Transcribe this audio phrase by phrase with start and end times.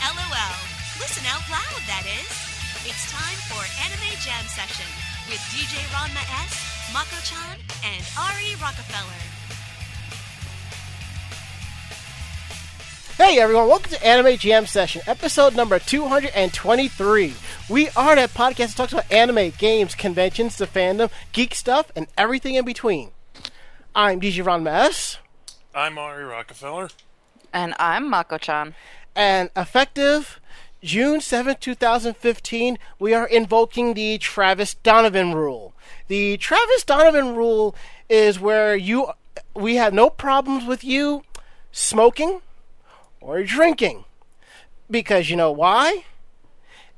[0.00, 0.56] LOL.
[0.98, 2.30] Listen out loud, that is.
[2.88, 4.88] It's time for Anime Jam Session
[5.28, 6.56] with DJ Ranma S,
[6.94, 9.20] Mako-chan, and Ari Rockefeller.
[13.18, 17.34] Hey everyone, welcome to Anime Jam Session, episode number 223.
[17.68, 22.06] We are that podcast that talks about anime, games, conventions, the fandom, geek stuff, and
[22.16, 23.10] everything in between.
[23.94, 25.18] I'm DJ Ranma
[25.74, 26.88] I'm Ari Rockefeller.
[27.52, 28.74] And I'm Mako-chan.
[29.20, 30.40] And effective
[30.82, 35.74] June 7th, 2015, we are invoking the Travis Donovan rule.
[36.08, 37.76] The Travis Donovan rule
[38.08, 39.10] is where you
[39.52, 41.22] we have no problems with you
[41.70, 42.40] smoking
[43.20, 44.06] or drinking.
[44.90, 46.04] Because you know why?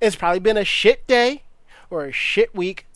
[0.00, 1.42] It's probably been a shit day
[1.90, 2.86] or a shit week.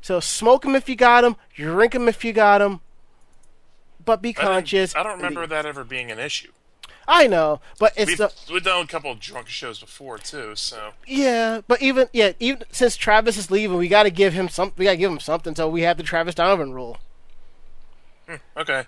[0.00, 2.78] So smoke them if you got them, drink them if you got them.
[4.04, 4.94] But be I conscious.
[4.94, 6.52] I don't remember that ever being an issue.
[7.08, 10.56] I know, but it's We've, the we've done a couple of drunk shows before too,
[10.56, 11.60] so yeah.
[11.68, 14.72] But even yeah, even since Travis is leaving, we got to give him some.
[14.76, 15.54] We got to give him something.
[15.54, 16.98] So we have the Travis Donovan rule.
[18.56, 18.84] okay.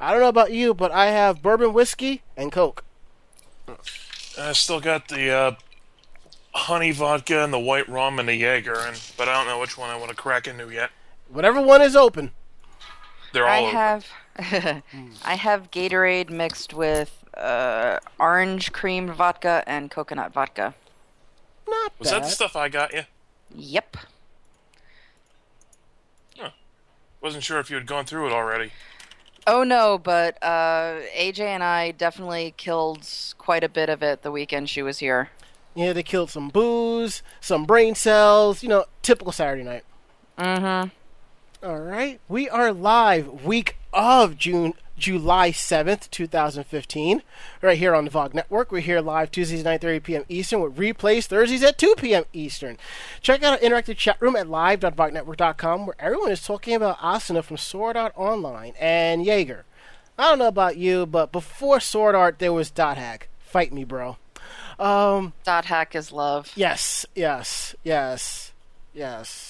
[0.00, 2.84] I don't know about you, but I have bourbon whiskey and Coke.
[4.38, 5.54] I still got the uh,
[6.54, 9.76] honey vodka and the white rum and the Jaeger, and but I don't know which
[9.76, 10.90] one I want to crack into yet.
[11.28, 12.30] Whatever one is open.
[13.34, 13.74] They're all I open.
[13.76, 14.06] have
[15.24, 20.74] I have Gatorade mixed with uh, orange cream vodka and coconut vodka.
[21.68, 22.22] Not Was bad.
[22.22, 23.02] that the stuff I got you?
[23.54, 23.96] Yep.
[27.20, 28.70] Wasn't sure if you had gone through it already.
[29.46, 33.08] Oh no, but uh, AJ and I definitely killed
[33.38, 35.30] quite a bit of it the weekend she was here.
[35.74, 38.62] Yeah, they killed some booze, some brain cells.
[38.62, 39.84] You know, typical Saturday night.
[40.38, 41.66] Mm-hmm.
[41.66, 47.22] All right, we are live week of June, July seventh, two thousand fifteen,
[47.62, 48.72] right here on the Vog Network.
[48.72, 50.24] We're here live Tuesdays nine thirty p.m.
[50.28, 52.24] Eastern with replays Thursdays at two p.m.
[52.32, 52.76] Eastern.
[53.20, 57.56] Check out our interactive chat room at live.vognetwork.com where everyone is talking about Asuna from
[57.56, 59.64] Sword Art Online and Jaeger.
[60.18, 63.28] I don't know about you, but before Sword Art there was Dot Hack.
[63.38, 64.16] Fight me, bro.
[64.78, 66.52] Um, Dot hack is love.
[66.54, 68.52] Yes, yes, yes,
[68.94, 69.47] yes.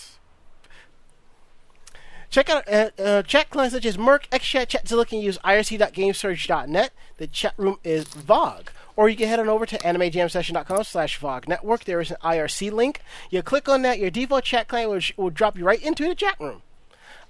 [2.31, 6.93] Check out uh, uh, chat clients such as mIRC, XChat, Chatzilla can use irc.gamesurge.net.
[7.17, 8.69] The chat room is VOG.
[8.97, 11.85] Or you can head on over to animejamsession.com slash VOG network.
[11.85, 13.01] There is an IRC link.
[13.31, 16.15] You click on that, your default chat client will, will drop you right into the
[16.15, 16.63] chat room.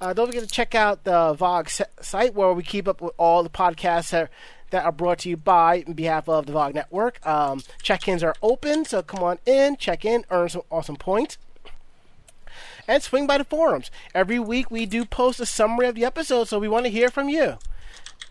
[0.01, 3.43] Uh, don't forget to check out the VOG site where we keep up with all
[3.43, 4.31] the podcasts that,
[4.71, 7.25] that are brought to you by on behalf of the VOG network.
[7.25, 11.39] Um, check-ins are open, so come on in, check in, earn some awesome points
[12.89, 13.91] and swing by the forums.
[14.15, 17.11] Every week we do post a summary of the episode, so we want to hear
[17.11, 17.59] from you.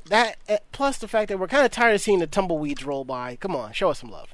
[0.07, 3.06] That eh, plus the fact that we're kind of tired of seeing the tumbleweeds roll
[3.06, 3.35] by.
[3.35, 4.34] Come on, show us some love.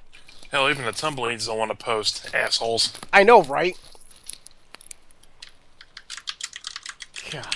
[0.51, 2.93] Hell, even the tumbleweeds don't want to post, assholes.
[3.11, 3.77] I know, right?
[7.31, 7.55] God,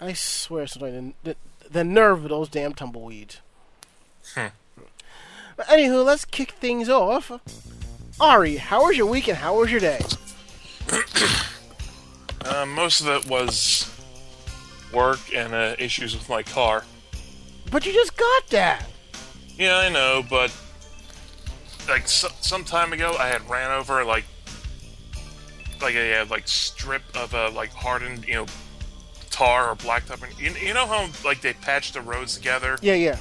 [0.00, 1.36] I swear, something the, the,
[1.70, 3.40] the nerve of those damn tumbleweeds.
[4.34, 4.48] Hmm.
[5.56, 7.30] But anywho, let's kick things off.
[8.18, 10.00] Ari, how was your week and how was your day?
[12.44, 13.88] Uh, most of it was
[14.92, 16.84] work and uh, issues with my car.
[17.70, 18.86] But you just got that.
[19.56, 20.54] Yeah, I know, but
[21.88, 24.24] like so, some time ago, I had ran over like
[25.80, 28.46] like a uh, like strip of a like hardened, you know,
[29.30, 30.22] tar or blacktop.
[30.22, 33.18] And you, you know how like they patch the roads together Yeah, yeah.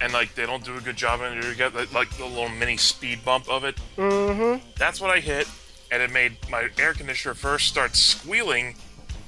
[0.00, 2.48] and like they don't do a good job and you get like, like the little
[2.48, 3.76] mini speed bump of it.
[3.96, 4.66] Mm-hmm.
[4.76, 5.48] That's what I hit,
[5.92, 8.74] and it made my air conditioner first start squealing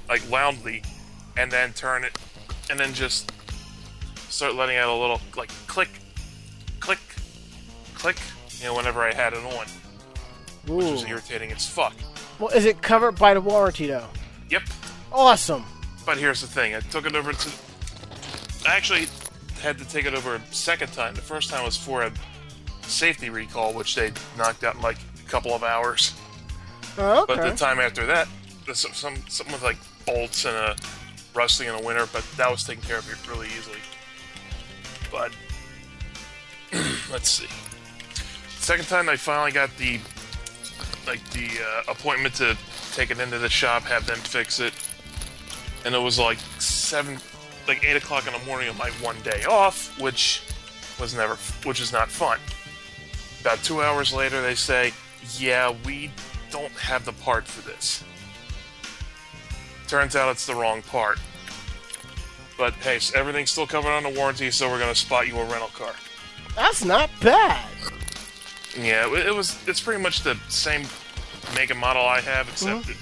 [0.09, 0.83] like loudly,
[1.37, 2.17] and then turn it,
[2.69, 3.31] and then just
[4.29, 5.89] start letting out a little like click,
[6.79, 6.99] click,
[7.93, 8.17] click.
[8.59, 9.65] You know, whenever I had it on,
[10.65, 11.93] which was irritating as fuck.
[12.39, 14.07] Well, is it covered by the warranty though?
[14.49, 14.63] Yep.
[15.11, 15.63] Awesome.
[16.05, 17.49] But here's the thing: I took it over to.
[18.67, 19.07] I actually
[19.61, 21.13] had to take it over a second time.
[21.13, 22.11] The first time was for a
[22.83, 26.13] safety recall, which they knocked out in like a couple of hours.
[26.97, 28.27] Oh, But the time after that,
[28.73, 30.75] some, some something with like bolts and a
[31.33, 33.79] rusting in the winter, but that was taken care of really easily.
[35.11, 35.31] But
[37.11, 37.47] let's see.
[38.59, 39.99] Second time, I finally got the
[41.05, 42.57] like the uh, appointment to
[42.93, 44.73] take it into the shop, have them fix it,
[45.85, 47.19] and it was like seven,
[47.67, 50.41] like eight o'clock in the morning on my one day off, which
[50.99, 51.35] was never,
[51.67, 52.39] which is not fun.
[53.41, 54.93] About two hours later, they say,
[55.37, 56.09] "Yeah, we
[56.57, 58.03] don't have the part for this."
[59.87, 61.19] Turns out it's the wrong part.
[62.57, 65.69] But hey, s- everything's still covered under warranty, so we're gonna spot you a rental
[65.69, 65.93] car.
[66.55, 67.67] That's not bad.
[68.77, 69.57] Yeah, it, it was.
[69.67, 70.83] It's pretty much the same
[71.53, 72.93] make and model I have, except uh-huh.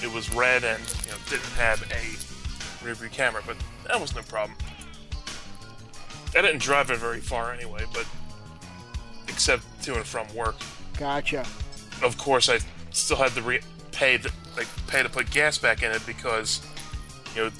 [0.00, 3.56] it, it was red and you know didn't have a rear view camera, but
[3.86, 4.56] that was no problem.
[6.36, 8.06] I didn't drive it very far anyway, but
[9.28, 10.56] except to and from work.
[10.96, 11.46] Gotcha.
[12.02, 12.58] Of course, I
[12.90, 13.60] still had to re-
[13.92, 16.60] pay the, like pay to put gas back in it because
[17.34, 17.50] you know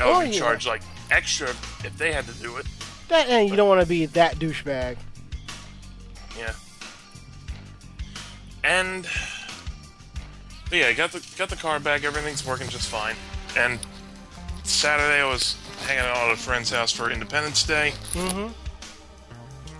[0.00, 0.38] I Oh, would be yeah.
[0.40, 2.66] charged like extra if they had to do it.
[3.08, 4.96] That and you don't want to be that douchebag.
[6.38, 6.52] Yeah.
[8.64, 9.06] And
[10.70, 12.04] but yeah, I got the got the car back.
[12.04, 13.14] Everything's working just fine.
[13.56, 13.78] And
[14.64, 15.56] Saturday I was
[15.86, 17.92] hanging out at a friend's house for Independence Day.
[18.14, 18.52] Mm-hmm.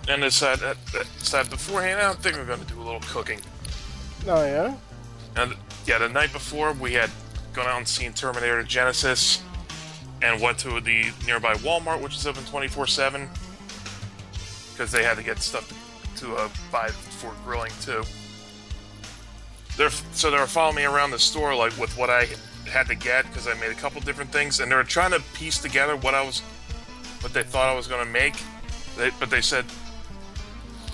[0.07, 0.75] And decided, uh,
[1.17, 3.39] decided beforehand, I think we're going to do a little cooking.
[4.27, 4.75] Oh yeah.
[5.35, 5.55] And
[5.85, 7.09] yeah, the night before we had
[7.53, 9.41] gone out and seen Terminator Genisys,
[10.21, 13.29] and went to the nearby Walmart, which is open twenty four seven,
[14.71, 15.71] because they had to get stuff
[16.17, 18.03] to uh, buy for grilling too.
[19.77, 22.27] They're so they were following me around the store like with what I
[22.69, 25.21] had to get because I made a couple different things, and they were trying to
[25.33, 26.39] piece together what I was,
[27.19, 28.35] what they thought I was going to make.
[28.97, 29.65] They, but they said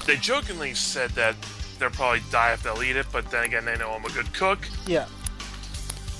[0.06, 1.36] they jokingly said that
[1.81, 4.31] they'll probably die if they'll eat it, but then again, they know I'm a good
[4.33, 4.60] cook.
[4.86, 5.07] Yeah.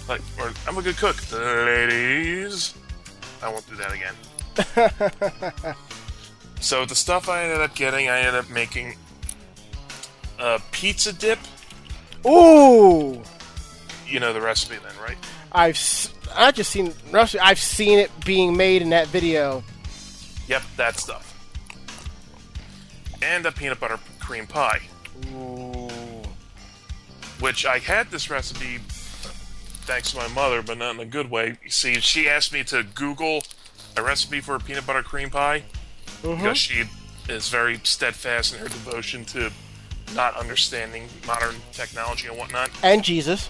[0.10, 2.74] Like, or I'm a good cook, ladies.
[3.44, 5.76] I won't do that again.
[6.60, 8.96] so the stuff I ended up getting, I ended up making
[10.40, 11.38] a pizza dip.
[12.26, 13.22] Ooh.
[14.08, 15.18] You know the recipe then, right?
[15.52, 15.78] I've
[16.36, 17.40] I just seen recipe.
[17.40, 19.64] I've seen it being made in that video.
[20.48, 21.28] Yep, that stuff.
[23.22, 24.82] And a peanut butter cream pie.
[27.40, 28.80] Which I had this recipe
[29.84, 31.58] thanks to my mother, but not in a good way.
[31.68, 33.44] See, she asked me to Google
[33.98, 35.64] a recipe for a peanut butter cream pie
[36.22, 36.84] because she
[37.28, 39.52] is very steadfast in her devotion to
[40.16, 42.70] not understanding modern technology and whatnot.
[42.84, 43.50] And Jesus.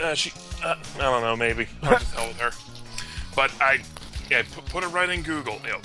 [0.00, 0.32] Uh, she,
[0.64, 1.66] uh, I don't know, maybe.
[1.82, 2.50] I'll just hell with her.
[3.36, 3.78] But I,
[4.30, 5.60] yeah, put, put it right in Google.
[5.64, 5.80] You know,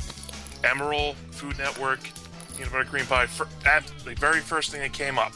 [0.64, 2.00] Emeril Food Network,
[2.58, 3.28] peanut butter cream pie.
[3.28, 5.34] For, at the very first thing that came up.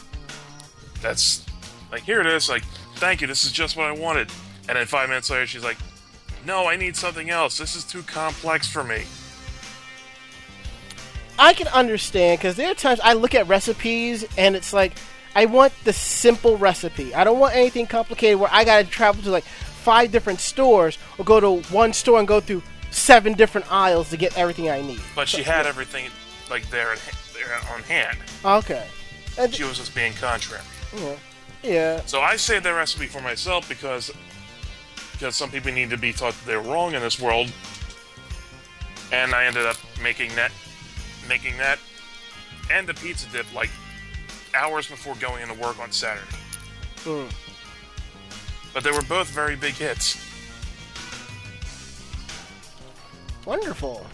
[1.01, 1.45] That's
[1.91, 2.49] like here it is.
[2.49, 2.63] Like,
[2.95, 3.27] thank you.
[3.27, 4.29] This is just what I wanted.
[4.67, 5.77] And then five minutes later, she's like,
[6.45, 7.57] "No, I need something else.
[7.57, 9.03] This is too complex for me."
[11.39, 14.93] I can understand because there are times I look at recipes and it's like
[15.35, 17.15] I want the simple recipe.
[17.15, 20.97] I don't want anything complicated where I got to travel to like five different stores
[21.17, 24.81] or go to one store and go through seven different aisles to get everything I
[24.81, 25.01] need.
[25.15, 26.11] But she had everything
[26.51, 26.99] like there, in,
[27.33, 28.17] there on hand.
[28.45, 28.85] Okay.
[29.39, 30.63] And She was just being contrary.
[31.63, 32.01] yeah.
[32.05, 34.11] So I saved that recipe for myself because
[35.13, 37.51] because some people need to be taught that they're wrong in this world,
[39.11, 40.51] and I ended up making that
[41.27, 41.79] making that
[42.71, 43.69] and the pizza dip like
[44.53, 46.25] hours before going into work on Saturday.
[47.03, 47.31] Mm.
[48.73, 50.17] But they were both very big hits.
[53.45, 54.05] Wonderful.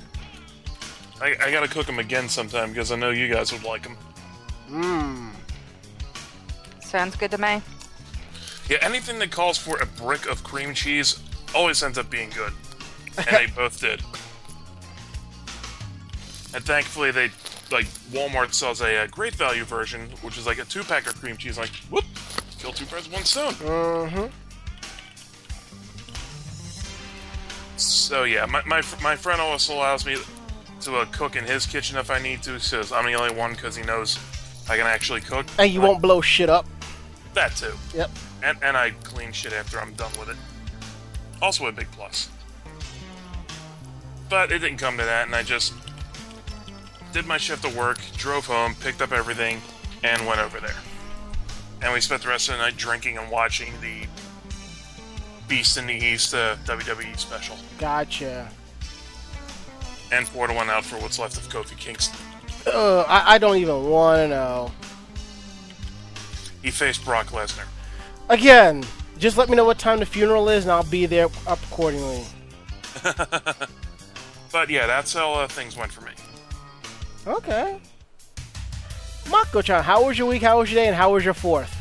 [1.22, 3.98] I, I gotta cook them again sometime because I know you guys would like them.
[4.70, 5.32] Mmm.
[6.82, 7.62] Sounds good to me.
[8.70, 11.20] Yeah, anything that calls for a brick of cream cheese
[11.56, 12.54] always ends up being good.
[13.18, 14.02] And they both did.
[16.54, 17.30] And thankfully, they,
[17.72, 21.20] like, Walmart sells a, uh great value version, which is like a two pack of
[21.20, 21.58] cream cheese.
[21.58, 22.06] Like, whoop,
[22.60, 23.54] kill two birds with one stone.
[23.54, 24.26] Mm-hmm.
[27.78, 30.18] So, yeah, my, my, my friend also allows me
[30.88, 32.60] to uh, cook in his kitchen if I need to.
[32.60, 34.18] Says I'm the only one because he knows
[34.70, 35.46] I can actually cook.
[35.60, 36.66] And you won't blow shit up.
[37.34, 37.74] That too.
[37.94, 38.10] Yep.
[38.44, 40.38] And, and I clean shit after I'm done with it.
[41.42, 42.30] Also a big plus.
[44.30, 45.74] But it didn't come to that, and I just
[47.14, 49.62] did my shift of work, drove home, picked up everything,
[50.04, 50.76] and went over there.
[51.82, 54.08] And we spent the rest of the night drinking and watching the
[55.48, 57.56] Beast in the East uh, WWE special.
[57.78, 58.50] Gotcha.
[60.12, 62.18] And poured one out for what's left of Kofi Kingston.
[62.66, 64.72] Uh, I, I don't even want to know.
[66.62, 67.66] He faced Brock Lesnar.
[68.30, 68.86] Again,
[69.18, 72.24] just let me know what time the funeral is, and I'll be there up accordingly.
[74.52, 76.12] But yeah, that's how uh, things went for me.
[77.26, 77.80] Okay.
[79.30, 80.42] Mako-chan, how was your week?
[80.42, 80.88] How was your day?
[80.88, 81.76] And how was your fourth?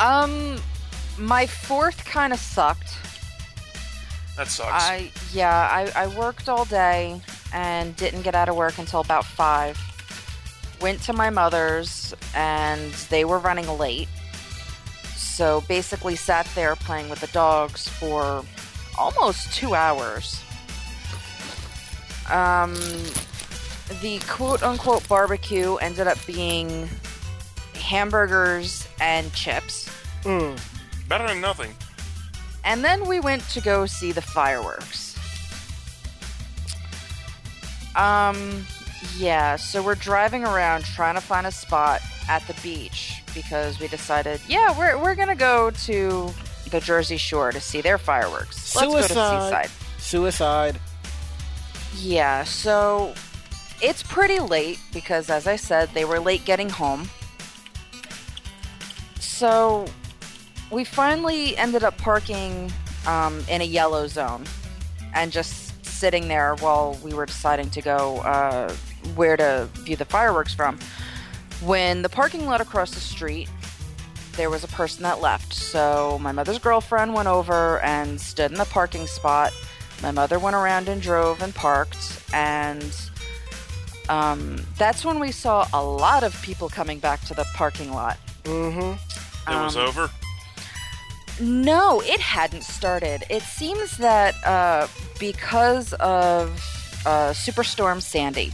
[0.00, 0.56] Um,
[1.18, 2.96] my fourth kind of sucked.
[4.40, 4.70] That sucks.
[4.72, 7.20] I yeah, I, I worked all day
[7.52, 9.78] and didn't get out of work until about five.
[10.80, 14.08] Went to my mother's and they were running late.
[15.14, 18.42] So basically sat there playing with the dogs for
[18.98, 20.42] almost two hours.
[22.30, 22.72] Um
[24.00, 26.88] the quote unquote barbecue ended up being
[27.74, 29.90] hamburgers and chips.
[30.22, 30.58] Mm.
[31.08, 31.74] Better than nothing.
[32.64, 35.16] And then we went to go see the fireworks.
[37.96, 38.66] Um,
[39.16, 43.88] yeah, so we're driving around trying to find a spot at the beach because we
[43.88, 46.30] decided, yeah, we're, we're gonna go to
[46.70, 48.76] the Jersey Shore to see their fireworks.
[48.76, 49.70] Let's go to Suicide.
[49.70, 49.70] Seaside.
[49.98, 50.80] Suicide.
[51.96, 53.14] Yeah, so
[53.82, 57.08] it's pretty late because, as I said, they were late getting home.
[59.18, 59.86] So
[60.70, 62.70] we finally ended up parking
[63.06, 64.44] um, in a yellow zone
[65.14, 68.72] and just sitting there while we were deciding to go uh,
[69.14, 70.78] where to view the fireworks from.
[71.62, 73.48] When the parking lot across the street,
[74.36, 75.52] there was a person that left.
[75.52, 79.52] So my mother's girlfriend went over and stood in the parking spot.
[80.02, 82.96] My mother went around and drove and parked, and
[84.08, 88.16] um, that's when we saw a lot of people coming back to the parking lot.
[88.44, 89.52] Mm-hmm.
[89.52, 90.10] It was Um, over.
[91.40, 93.24] No, it hadn't started.
[93.30, 96.50] It seems that uh, because of
[97.06, 98.52] uh, Superstorm Sandy,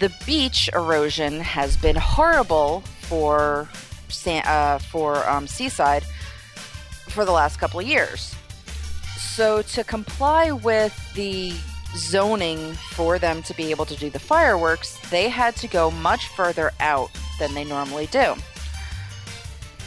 [0.00, 3.68] the beach erosion has been horrible for
[4.26, 6.04] uh, for um, Seaside
[7.08, 8.34] for the last couple of years.
[9.16, 11.52] So to comply with the
[11.96, 16.28] zoning for them to be able to do the fireworks, they had to go much
[16.28, 18.34] further out than they normally do.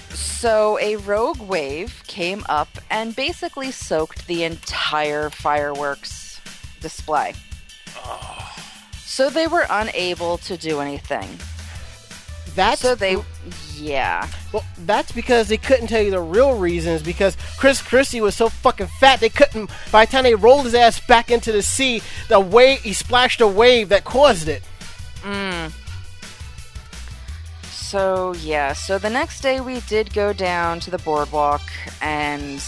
[0.10, 6.42] So a rogue wave came up and basically soaked the entire fireworks
[6.82, 7.34] display.
[7.98, 8.56] Oh.
[8.98, 11.30] So they were unable to do anything.
[12.56, 13.18] That's So they,
[13.75, 14.28] yeah.
[14.54, 17.01] Well, that's because they couldn't tell you the real reasons.
[17.01, 19.70] Because Chris Christie was so fucking fat, they couldn't.
[19.92, 23.42] By the time they rolled his ass back into the sea, the wave he splashed
[23.42, 24.63] a wave that caused it.
[25.22, 25.72] Mm.
[27.89, 31.63] So yeah, so the next day we did go down to the boardwalk
[32.03, 32.63] and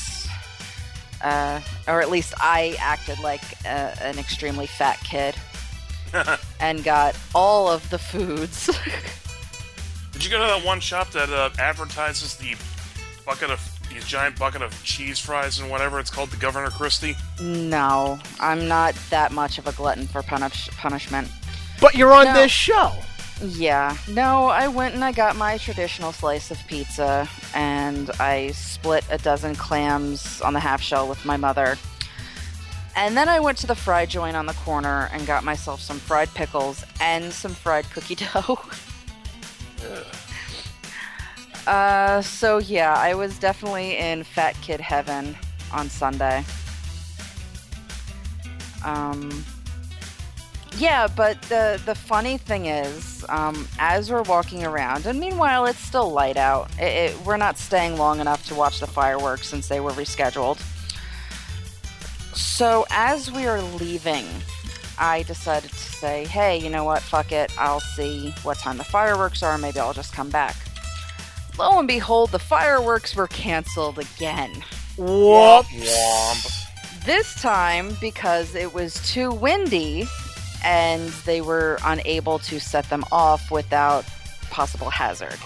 [1.23, 5.35] uh, or at least I acted like a, an extremely fat kid
[6.59, 8.65] and got all of the foods.
[10.11, 12.55] Did you go to that one shop that uh, advertises the
[13.23, 13.61] bucket of
[13.93, 17.15] the giant bucket of cheese fries and whatever it's called, the Governor Christie?
[17.39, 21.27] no, I'm not that much of a glutton for punish- punishment.
[21.79, 22.33] But you're on No.
[22.33, 22.91] this show.
[23.43, 29.03] Yeah, no, I went and I got my traditional slice of pizza and I split
[29.10, 31.75] a dozen clams on the half shell with my mother.
[32.95, 35.98] And then I went to the fry joint on the corner and got myself some
[35.98, 38.60] fried pickles and some fried cookie dough.
[41.65, 45.36] uh, so yeah, I was definitely in fat kid heaven
[45.74, 46.45] on Sunday.
[48.86, 49.43] Um,
[50.77, 55.79] yeah, but the the funny thing is, um, as we're walking around, and meanwhile it's
[55.79, 56.69] still light out.
[56.79, 60.59] It, it, we're not staying long enough to watch the fireworks since they were rescheduled.
[62.33, 64.25] So as we are leaving,
[64.97, 67.01] I decided to say, "Hey, you know what?
[67.01, 67.51] Fuck it.
[67.59, 69.57] I'll see what time the fireworks are.
[69.57, 70.55] Maybe I'll just come back."
[71.59, 74.51] Lo and behold, the fireworks were canceled again.
[74.97, 75.65] Whoop.
[75.65, 77.05] Womp.
[77.05, 80.07] This time because it was too windy
[80.63, 84.05] and they were unable to set them off without
[84.49, 85.37] possible hazard.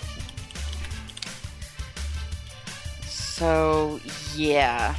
[3.08, 4.00] So,
[4.36, 4.96] yeah.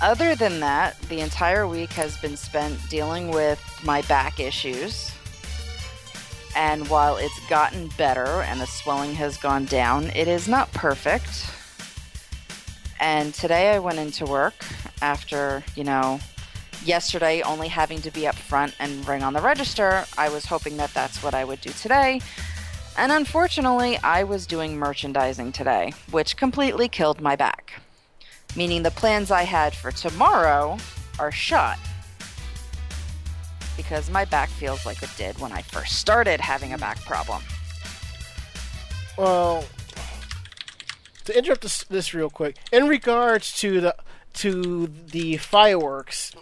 [0.00, 5.10] Other than that, the entire week has been spent dealing with my back issues.
[6.56, 11.50] And while it's gotten better and the swelling has gone down, it is not perfect.
[13.00, 14.54] And today I went into work
[15.02, 16.20] after, you know,
[16.86, 20.04] yesterday only having to be up front and ring on the register.
[20.16, 22.20] I was hoping that that's what I would do today.
[22.96, 27.82] And unfortunately, I was doing merchandising today, which completely killed my back.
[28.56, 30.78] Meaning the plans I had for tomorrow
[31.18, 31.78] are shot.
[33.76, 37.42] Because my back feels like it did when I first started having a back problem.
[39.18, 39.64] Well,
[41.24, 43.96] to interrupt this, this real quick, in regards to the
[44.34, 46.32] to the fireworks,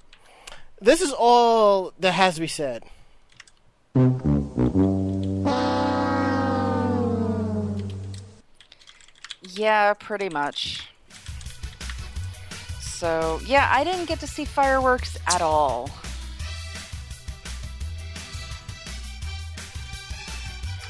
[0.83, 2.85] this is all that has to be said.
[9.55, 10.89] Yeah, pretty much.
[12.81, 15.89] So, yeah, I didn't get to see fireworks at all.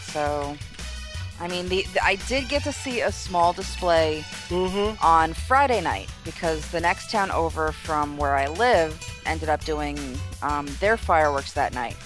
[0.00, 0.56] So,
[1.42, 5.02] I mean, the, the- I did get to see a small display Mm-hmm.
[5.04, 9.98] on Friday night because the next town over from where I live ended up doing
[10.42, 11.96] um, their fireworks that night.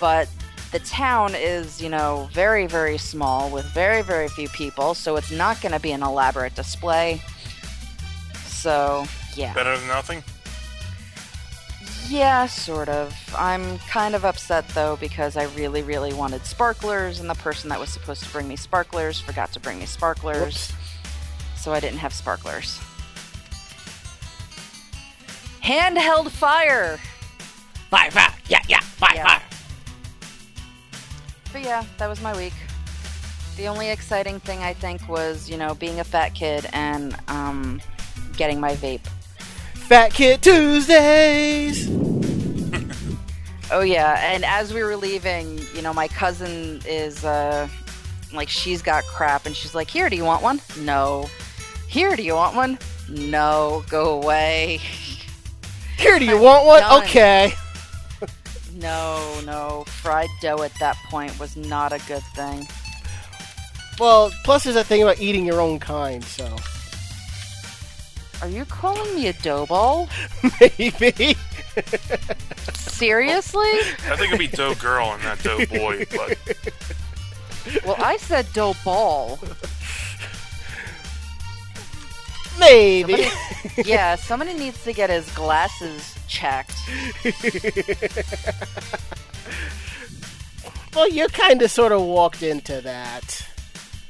[0.00, 0.26] but
[0.72, 5.30] the town is, you know, very, very small with very, very few people, so it's
[5.32, 7.20] not going to be an elaborate display.
[8.46, 9.04] So,
[9.34, 9.52] yeah.
[9.52, 10.22] Better than nothing.
[12.10, 13.14] Yeah, sort of.
[13.38, 17.78] I'm kind of upset though because I really, really wanted sparklers, and the person that
[17.78, 20.72] was supposed to bring me sparklers forgot to bring me sparklers, Whoops.
[21.56, 22.80] so I didn't have sparklers.
[25.62, 26.98] Handheld fire!
[27.90, 29.26] Fire, fire, yeah, yeah, fire, Yeah.
[29.26, 29.42] fire.
[31.52, 32.54] But yeah, that was my week.
[33.56, 37.80] The only exciting thing I think was, you know, being a fat kid and um,
[38.36, 39.00] getting my vape.
[39.90, 41.90] Fat Kid Tuesdays.
[43.72, 47.68] Oh yeah, and as we were leaving, you know, my cousin is uh
[48.32, 51.28] like she's got crap and she's like, "Here, do you want one?" No.
[51.86, 52.78] Here, do you want one?
[53.08, 54.80] No, go away.
[55.98, 56.80] Here, do you want one?
[56.80, 57.02] Done.
[57.02, 57.52] Okay.
[58.74, 59.84] No, no.
[59.86, 62.66] Fried dough at that point was not a good thing.
[63.98, 66.56] Well, plus there's that thing about eating your own kind, so
[68.42, 70.08] Are you calling me a dough ball?
[70.60, 71.36] maybe.
[72.74, 73.62] Seriously?
[74.08, 76.38] I think it'd be Doe Girl and not Doe Boy, but
[77.84, 79.38] Well, I said dough ball.
[82.58, 83.26] maybe.
[83.84, 86.74] Yeah, somebody needs to get his glasses checked.
[90.94, 93.46] well, you kind of sort of walked into that.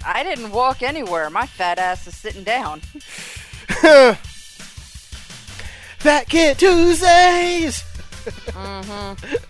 [0.05, 1.29] I didn't walk anywhere.
[1.31, 2.81] My fat ass is sitting down.
[5.99, 7.85] Fat Kid Tuesdays.
[8.49, 9.41] Mhm.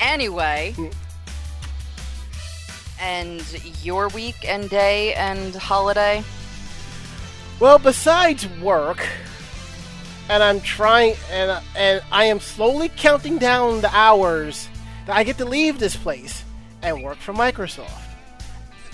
[0.00, 0.74] Anyway.
[3.00, 3.42] And
[3.82, 6.22] your week and day and holiday?
[7.58, 9.06] Well, besides work,
[10.28, 14.68] and I'm trying, and and I am slowly counting down the hours
[15.06, 16.44] that I get to leave this place
[16.82, 17.90] and work for Microsoft.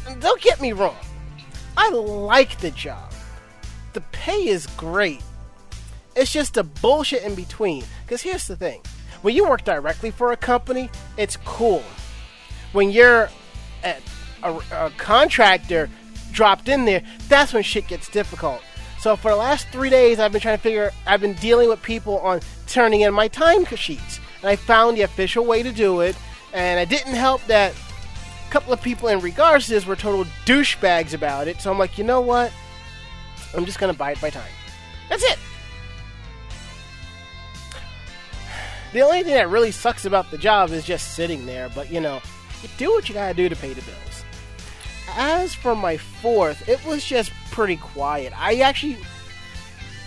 [0.06, 0.96] And don't get me wrong,
[1.76, 3.07] I like the job.
[3.92, 5.22] The pay is great.
[6.14, 7.84] It's just the bullshit in between.
[8.04, 8.80] Because here's the thing:
[9.22, 11.82] when you work directly for a company, it's cool.
[12.72, 13.30] When you're
[13.84, 13.96] a,
[14.42, 15.88] a, contractor
[16.32, 18.62] dropped in there, that's when shit gets difficult.
[19.00, 20.90] So for the last three days, I've been trying to figure.
[21.06, 25.02] I've been dealing with people on turning in my time sheets, and I found the
[25.02, 26.16] official way to do it.
[26.52, 30.24] And it didn't help that a couple of people in regards to this were total
[30.46, 31.60] douchebags about it.
[31.60, 32.52] So I'm like, you know what?
[33.54, 34.50] I'm just gonna bide my time.
[35.08, 35.38] That's it.
[38.92, 42.00] The only thing that really sucks about the job is just sitting there, but you
[42.00, 42.20] know,
[42.62, 44.24] you do what you gotta do to pay the bills.
[45.14, 48.32] As for my fourth, it was just pretty quiet.
[48.36, 48.98] I actually.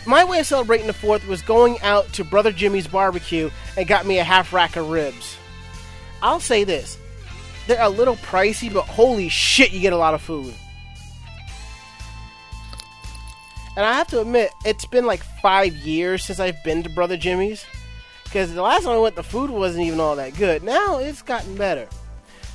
[0.08, 4.08] My way of celebrating the fourth was going out to Brother Jimmy's barbecue and got
[4.08, 5.38] me a half rack of ribs.
[6.23, 6.97] I'll say this
[7.67, 10.54] they're a little pricey, but holy shit, you get a lot of food.
[13.77, 17.17] And I have to admit, it's been like five years since I've been to Brother
[17.17, 17.65] Jimmy's.
[18.25, 20.63] Because the last time I went, the food wasn't even all that good.
[20.63, 21.88] Now it's gotten better.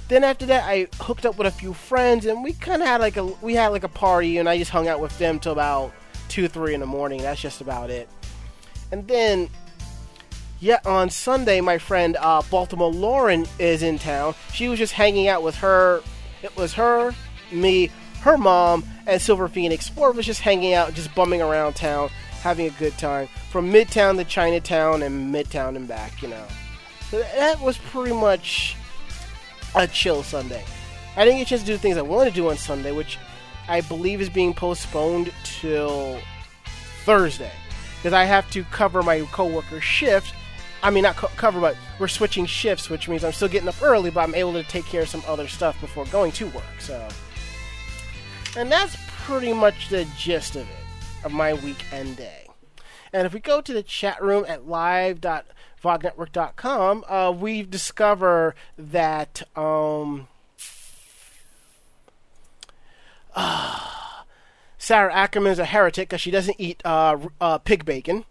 [0.08, 3.00] Then after that, I hooked up with a few friends, and we kind of had
[3.00, 5.52] like a we had like a party, and I just hung out with them till
[5.52, 5.92] about
[6.28, 7.22] two, three in the morning.
[7.22, 8.08] That's just about it.
[8.92, 9.50] And then,
[10.60, 14.34] yeah, on Sunday, my friend uh, Baltimore Lauren is in town.
[14.52, 16.02] She was just hanging out with her.
[16.42, 17.12] It was her,
[17.50, 17.90] me,
[18.26, 19.90] her mom, and Silver Phoenix.
[19.96, 22.10] Of us just hanging out, just bumming around town,
[22.42, 23.28] having a good time.
[23.50, 26.44] From Midtown to Chinatown and Midtown and back, you know.
[27.10, 28.76] So that was pretty much
[29.74, 30.64] a chill Sunday.
[31.16, 33.18] I didn't get a chance to do things I wanted to do on Sunday, which
[33.68, 36.18] I believe is being postponed till
[37.04, 37.52] Thursday.
[37.98, 40.34] Because I have to cover my coworker's shift.
[40.82, 43.80] I mean, not co- cover, but we're switching shifts, which means I'm still getting up
[43.82, 46.80] early, but I'm able to take care of some other stuff before going to work.
[46.80, 47.08] So,
[48.56, 52.48] and that's pretty much the gist of it, of my weekend day.
[53.12, 60.28] And if we go to the chat room at live.vognetwork.com, uh, we discover that um,
[64.78, 68.24] Sarah Ackerman is a heretic because she doesn't eat uh, uh, pig bacon.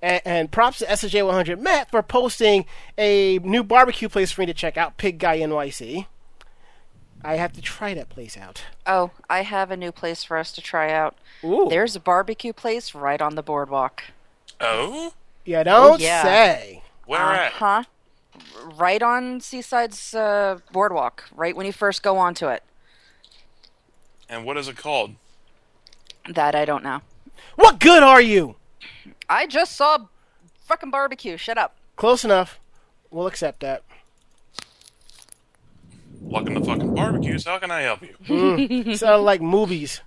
[0.00, 2.66] And, and props to SJ 100 Matt for posting
[2.98, 6.06] a new barbecue place for me to check out, Pig Guy NYC.
[7.24, 8.62] I have to try that place out.
[8.86, 11.16] Oh, I have a new place for us to try out.
[11.42, 11.66] Ooh.
[11.70, 14.04] There's a barbecue place right on the boardwalk.
[14.60, 16.22] oh, You don't yeah.
[16.22, 16.82] say.
[17.06, 17.52] where at?
[17.52, 17.84] Huh?
[18.62, 22.62] Right on Seaside's uh, boardwalk, right when you first go onto it.
[24.28, 25.14] And what is it called?
[26.28, 27.00] That I don't know.
[27.56, 28.56] What good are you?
[29.28, 30.06] I just saw
[30.64, 31.36] fucking barbecue.
[31.36, 31.76] Shut up.
[31.96, 32.58] Close enough.
[33.10, 33.82] We'll accept that.
[36.24, 37.44] Welcome to fucking barbecues.
[37.44, 38.94] How can I help you?
[38.96, 40.00] Sound like movies.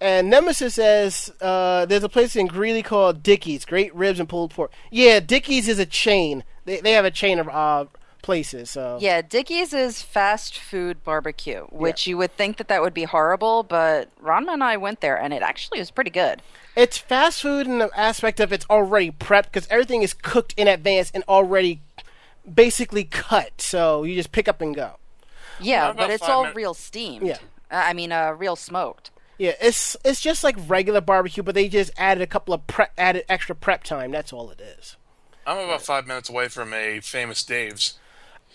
[0.00, 4.52] And Nemesis says uh, there's a place in Greeley called Dickey's, Great Ribs and Pulled
[4.52, 4.72] Pork.
[4.90, 6.42] Yeah, Dickey's is a chain.
[6.64, 7.84] They they have a chain of uh,
[8.22, 8.70] places.
[8.70, 13.04] So Yeah, Dickey's is fast food barbecue, which you would think that that would be
[13.04, 16.40] horrible, but Ranma and I went there and it actually was pretty good.
[16.76, 20.66] it's fast food in the aspect of it's already prepped because everything is cooked in
[20.66, 21.80] advance and already
[22.52, 23.60] basically cut.
[23.60, 24.96] So you just pick up and go.
[25.60, 26.56] Yeah, How but it's all minutes?
[26.56, 27.26] real steamed.
[27.26, 27.38] Yeah.
[27.70, 29.10] Uh, I mean, uh, real smoked.
[29.38, 32.92] Yeah, it's it's just like regular barbecue, but they just added a couple of prep,
[32.98, 34.10] added extra prep time.
[34.10, 34.96] That's all it is.
[35.46, 37.98] I'm about five minutes away from a famous Dave's.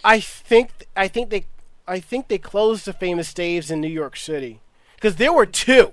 [0.04, 1.48] I think I think they
[1.88, 4.60] I think they closed the famous Dave's in New York City
[4.96, 5.92] because there were two,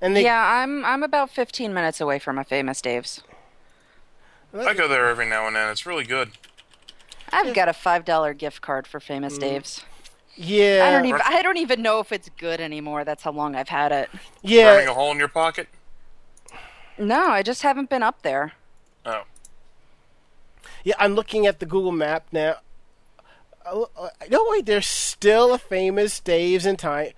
[0.00, 3.22] and they yeah, I'm I'm about 15 minutes away from a famous Dave's.
[4.52, 5.68] I go there every now and then.
[5.70, 6.30] It's really good.
[7.32, 9.40] I've got a five dollar gift card for Famous Mm.
[9.40, 9.84] Dave's.
[10.36, 13.04] yeah I don't even I don't even know if it's good anymore.
[13.04, 14.10] That's how long I've had it.
[14.42, 15.68] Yeah, burning yeah a hole in your pocket?
[16.98, 18.52] No, I just haven't been up there.
[19.04, 19.22] Oh.
[20.82, 20.94] yeah.
[20.98, 22.56] I'm looking at the Google map now.
[23.64, 27.10] Uh, uh, no wait, there's still a famous Dave's in time.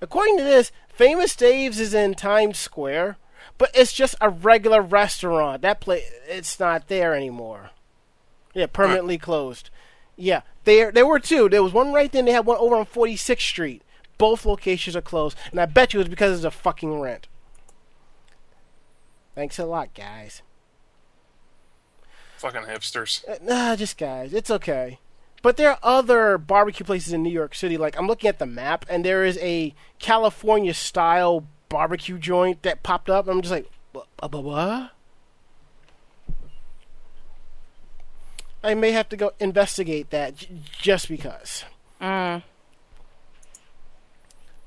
[0.00, 3.18] According to this, famous Dave's is in Times Square,
[3.58, 5.60] but it's just a regular restaurant.
[5.62, 7.70] That place it's not there anymore.
[8.54, 9.70] Yeah, permanently closed.
[10.16, 11.48] Yeah, there there were two.
[11.48, 12.24] There was one right then.
[12.24, 13.82] They had one over on 46th Street.
[14.18, 17.26] Both locations are closed, and I bet you it's because of the fucking rent.
[19.34, 20.42] Thanks a lot, guys.
[22.36, 23.26] Fucking hipsters.
[23.28, 24.34] Uh, Nah, just guys.
[24.34, 24.98] It's okay.
[25.42, 27.78] But there are other barbecue places in New York City.
[27.78, 32.82] Like I'm looking at the map, and there is a California style barbecue joint that
[32.82, 33.26] popped up.
[33.28, 34.90] I'm just like, what?
[38.62, 40.48] I may have to go investigate that j-
[40.80, 41.64] just because.
[42.00, 42.42] Mm.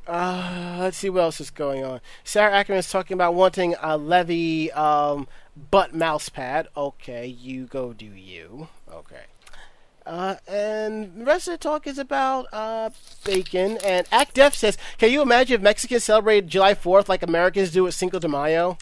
[0.06, 2.02] Uh, let's see what else is going on.
[2.24, 5.28] Sarah Ackerman is talking about wanting a Levi um,
[5.72, 6.68] butt mouse pad.
[6.76, 8.68] Okay, you go do you.
[8.92, 9.24] Okay.
[10.06, 12.90] Uh, and the rest of the talk is about uh,
[13.24, 13.78] bacon.
[13.86, 17.84] And Act Def says, "Can you imagine if Mexicans celebrated July 4th like Americans do
[17.84, 18.78] with Cinco de Mayo?"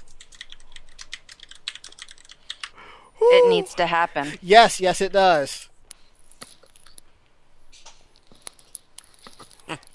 [3.21, 4.33] It needs to happen.
[4.41, 5.69] Yes, yes, it does.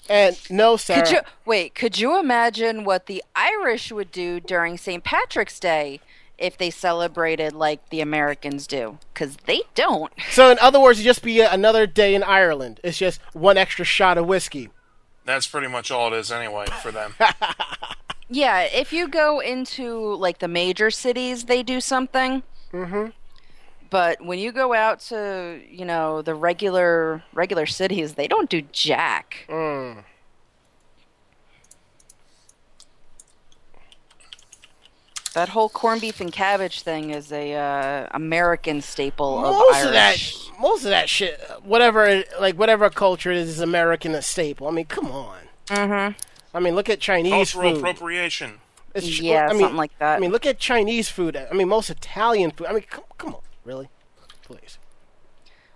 [0.09, 1.03] and no, Sarah.
[1.05, 1.75] Could you wait?
[1.75, 5.03] Could you imagine what the Irish would do during St.
[5.03, 5.99] Patrick's Day
[6.37, 8.97] if they celebrated like the Americans do?
[9.13, 10.11] Because they don't.
[10.31, 12.79] So, in other words, it'd just be another day in Ireland.
[12.83, 14.69] It's just one extra shot of whiskey.
[15.25, 17.13] That's pretty much all it is anyway for them.
[18.29, 22.43] Yeah, if you go into like the major cities, they do something.
[22.77, 23.05] Mm-hmm.
[23.89, 28.61] But when you go out to you know the regular regular cities, they don't do
[28.71, 29.45] jack.
[29.49, 30.03] Mm.
[35.33, 39.85] That whole corned beef and cabbage thing is a uh, American staple of Most Irish.
[39.85, 44.23] of that, most of that shit, whatever, like whatever culture it is, is American a
[44.23, 44.67] staple.
[44.67, 45.41] I mean, come on.
[45.67, 46.17] Mm-hmm.
[46.55, 47.77] I mean, look at Chinese Cultural food.
[47.77, 48.59] appropriation.
[48.97, 50.17] It's Yeah, I mean, something like that.
[50.17, 51.35] I mean, look at Chinese food.
[51.37, 52.67] I mean, most Italian food.
[52.67, 53.89] I mean, come, come on, really,
[54.43, 54.77] please.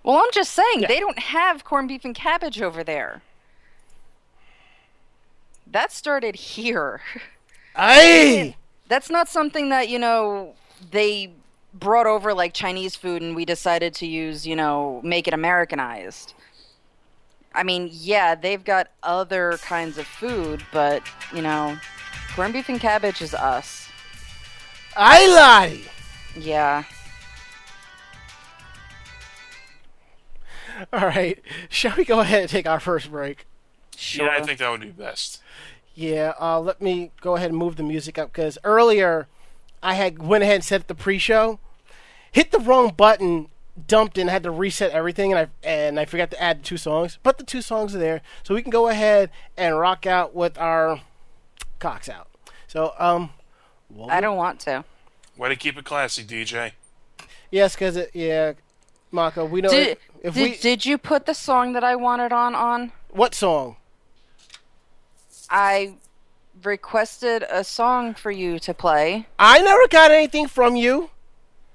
[0.02, 0.88] Well, I'm just saying Yeah.
[0.88, 3.22] they don't have corned beef and cabbage over there.
[5.66, 7.00] That started here.
[7.76, 8.56] Aye.
[8.88, 10.54] That's not something that, you know,
[10.90, 11.32] they
[11.72, 16.34] brought over like Chinese food and we decided to use, you know, make it Americanized.
[17.54, 21.02] I mean, yeah, they've got other kinds of food, but,
[21.34, 21.76] you know,
[22.34, 23.88] corned beef and cabbage is us.
[24.96, 25.80] I lie.
[26.38, 26.84] Yeah.
[30.92, 33.46] All right, shall we go ahead and take our first break?
[33.96, 34.26] Sure.
[34.26, 35.40] Yeah, I think that would be best.
[35.94, 39.28] Yeah, uh, let me go ahead and move the music up because earlier
[39.82, 41.60] I had went ahead and set the pre-show,
[42.32, 43.48] hit the wrong button,
[43.86, 46.78] dumped in, had to reset everything, and I and I forgot to add the two
[46.78, 47.18] songs.
[47.22, 50.58] But the two songs are there, so we can go ahead and rock out with
[50.58, 51.02] our
[51.82, 52.28] cocks out.
[52.68, 53.30] So, um,
[53.88, 54.84] what I don't want to.
[55.36, 56.72] Way to keep it classy, DJ.
[57.50, 58.52] yes, because yeah,
[59.10, 62.32] Mako, we know Did, if did, we did you put the song that I wanted
[62.32, 62.92] on on?
[63.10, 63.76] what song?
[65.50, 65.96] I
[66.62, 69.26] requested a song for you to play.
[69.38, 71.10] I never got anything from you.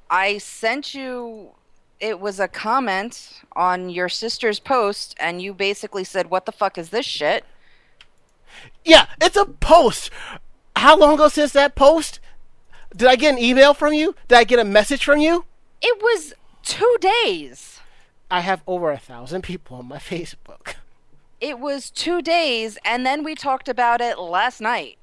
[0.10, 1.52] I sent you
[2.00, 6.78] it was a comment on your sister's post and you basically said what the fuck
[6.78, 7.43] is this shit?
[8.86, 10.10] Yeah, it's a post.
[10.76, 12.20] How long ago since that post?
[12.96, 14.15] Did I get an email from you?
[14.28, 15.46] Did I get a message from you?
[15.82, 17.78] It was 2 days.
[18.30, 20.76] I have over a thousand people on my Facebook.
[21.39, 24.98] It was two days, and then we talked about it last night.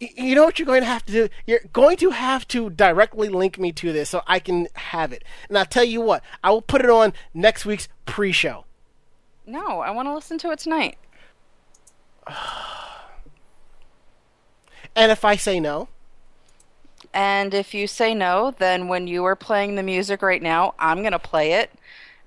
[0.00, 1.28] You know what you're going to have to do?
[1.46, 5.24] You're going to have to directly link me to this so I can have it.
[5.48, 8.64] And I'll tell you what, I will put it on next week's pre show.
[9.48, 10.98] No, I want to listen to it tonight.
[14.94, 15.88] And if I say no,
[17.14, 21.00] And if you say no, then when you are playing the music right now, I'm
[21.00, 21.72] going to play it.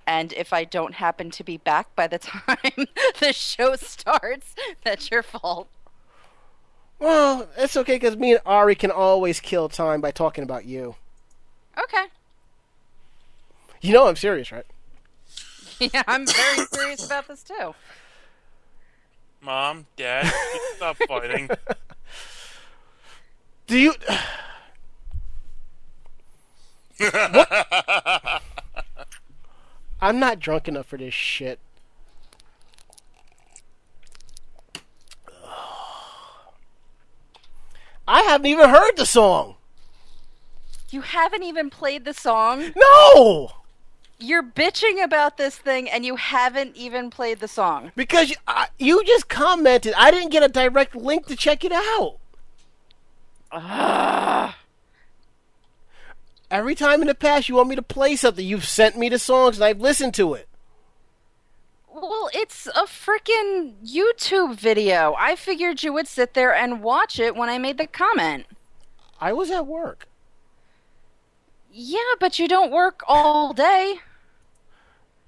[0.08, 2.88] And if I don't happen to be back by the time
[3.20, 5.70] the show starts, that's your fault.
[7.00, 10.96] well, it's okay because me and Ari can always kill time by talking about you.
[11.78, 12.06] Okay.
[13.82, 14.66] You know I'm serious, right?
[15.94, 17.74] Yeah, I'm very serious about this too.
[19.42, 20.32] Mom, Dad,
[20.76, 21.50] stop fighting.
[23.68, 23.94] Do you.
[27.00, 28.44] What?
[30.00, 31.58] I'm not drunk enough for this shit.
[38.08, 39.56] I haven't even heard the song.
[40.92, 42.72] You haven't even played the song.
[42.76, 43.61] No!
[44.22, 47.92] You're bitching about this thing and you haven't even played the song.
[47.96, 49.94] Because you, uh, you just commented.
[49.98, 52.18] I didn't get a direct link to check it out.
[56.52, 59.18] Every time in the past you want me to play something, you've sent me the
[59.18, 60.48] songs and I've listened to it.
[61.94, 65.16] Well, it's a freaking YouTube video.
[65.18, 68.46] I figured you would sit there and watch it when I made the comment.
[69.20, 70.08] I was at work.
[71.72, 74.00] Yeah, but you don't work all day.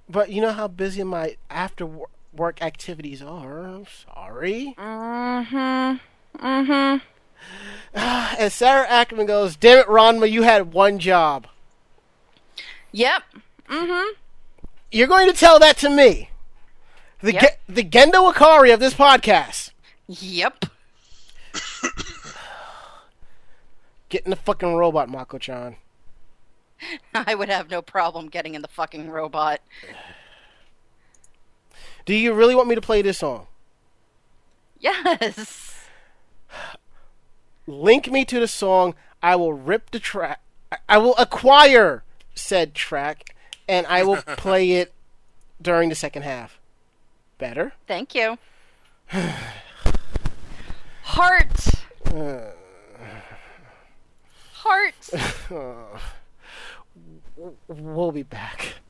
[0.08, 1.88] But you know how busy my after
[2.32, 3.64] work activities are.
[3.64, 4.74] I'm sorry.
[4.78, 6.44] Mm-hmm.
[6.46, 7.04] Mm-hmm.
[8.40, 11.46] And Sarah Ackerman goes, Damn it, Ranma, you had one job.
[12.92, 13.22] Yep.
[13.70, 14.12] Mm-hmm.
[14.90, 16.30] You're going to tell that to me.
[17.20, 17.42] The, Yep.
[17.42, 19.70] Ge- the Gendo Ikari of this podcast.
[20.08, 20.66] Yep.
[24.08, 25.76] Get in the fucking robot, Mako chan.
[27.14, 29.60] I would have no problem getting in the fucking robot.
[32.06, 33.46] Do you really want me to play this song?
[34.78, 35.86] Yes.
[37.66, 38.94] Link me to the song.
[39.22, 40.40] I will rip the track.
[40.88, 42.02] I- will acquire
[42.34, 43.34] said track,
[43.68, 44.92] and I will play it
[45.62, 46.58] during the second half.
[47.38, 47.72] Better?
[47.86, 48.38] Thank you.
[51.02, 51.68] Heart.
[54.52, 55.10] Heart.
[57.68, 58.83] We'll be back.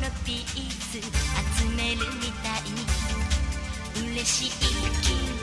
[0.00, 2.62] のピース集めるみたい
[4.12, 4.66] 嬉しい気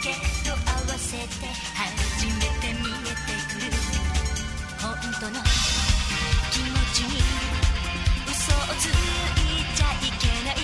[0.02, 0.10] け
[0.48, 3.70] ど合わせて初めて見えてくる
[4.82, 5.32] 本当の
[6.50, 7.22] 気持ちに
[8.26, 8.88] 嘘をつい
[9.76, 10.54] ちゃいけない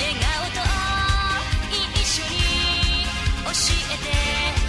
[0.00, 0.58] 笑顔と
[1.72, 2.34] 一緒に
[3.44, 3.50] 教
[3.92, 3.98] え
[4.58, 4.63] て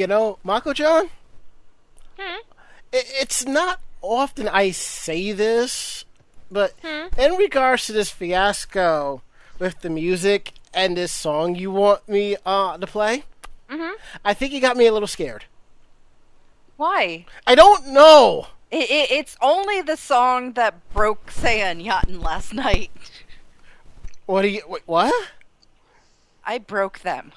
[0.00, 1.10] You know, Mako chan?
[2.18, 2.38] Hmm?
[2.90, 6.06] It's not often I say this,
[6.50, 7.08] but hmm?
[7.20, 9.20] in regards to this fiasco
[9.58, 13.24] with the music and this song you want me uh, to play,
[13.68, 13.92] mm-hmm.
[14.24, 15.44] I think you got me a little scared.
[16.78, 17.26] Why?
[17.46, 18.46] I don't know.
[18.70, 22.90] It, it, it's only the song that broke San Yachten last night.
[24.24, 24.62] What do you?
[24.66, 25.12] Wait, what?
[26.42, 27.32] I broke them.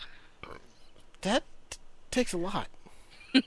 [1.24, 1.44] That
[2.14, 2.68] takes a lot.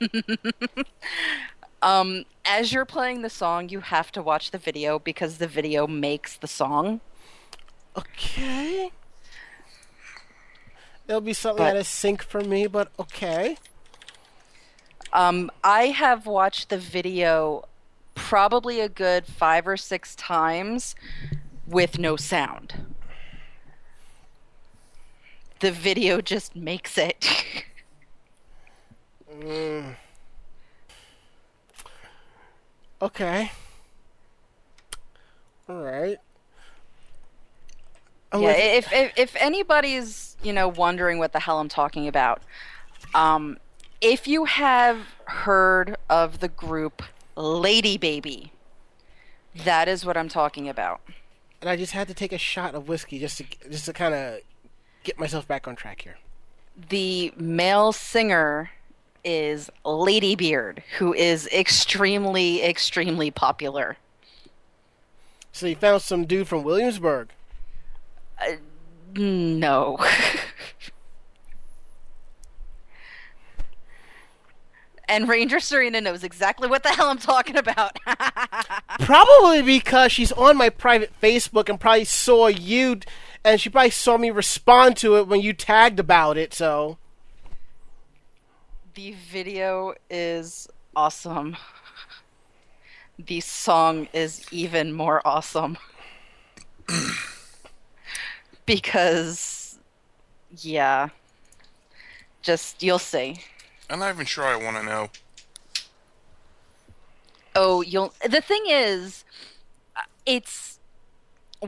[1.81, 5.85] Um, as you're playing the song, you have to watch the video because the video
[5.85, 7.01] makes the song.
[7.97, 8.91] Okay.
[11.07, 13.57] It'll be something But- that is sync for me, but okay.
[15.13, 17.67] Um, I have watched the video
[18.15, 20.95] probably a good five or six times
[21.65, 22.95] with no sound.
[25.59, 27.25] The video just makes it.
[33.01, 33.51] Okay.
[35.69, 36.17] All right.
[38.33, 42.41] yeah, if, if if anybody's you know wondering what the hell I'm talking about,
[43.13, 43.57] um,
[44.01, 47.03] if you have heard of the group
[47.35, 48.51] Lady Baby,
[49.63, 51.01] that is what I'm talking about.
[51.61, 54.13] and I just had to take a shot of whiskey just to just to kind
[54.13, 54.39] of
[55.03, 56.17] get myself back on track here.
[56.89, 58.71] The male singer
[59.27, 63.97] is Lady Beard, who is extremely extremely popular.
[65.51, 67.27] So you found some dude from Williamsburg.
[68.39, 68.53] Uh,
[69.15, 69.97] no.
[75.09, 77.97] and Ranger Serena knows exactly what the hell I'm talking about.
[79.01, 83.01] Probably because she's on my private Facebook and probably saw you,
[83.43, 86.53] and she probably saw me respond to it when you tagged about it.
[86.53, 86.97] So
[88.97, 91.55] the video is awesome.
[93.19, 95.77] The song is even more awesome.
[98.65, 99.77] because,
[100.57, 101.09] yeah.
[102.41, 103.41] Just, you'll see.
[103.87, 105.09] I'm not even sure I want to know.
[107.55, 108.13] Oh, you'll.
[108.27, 109.23] The thing is,
[110.25, 110.79] it's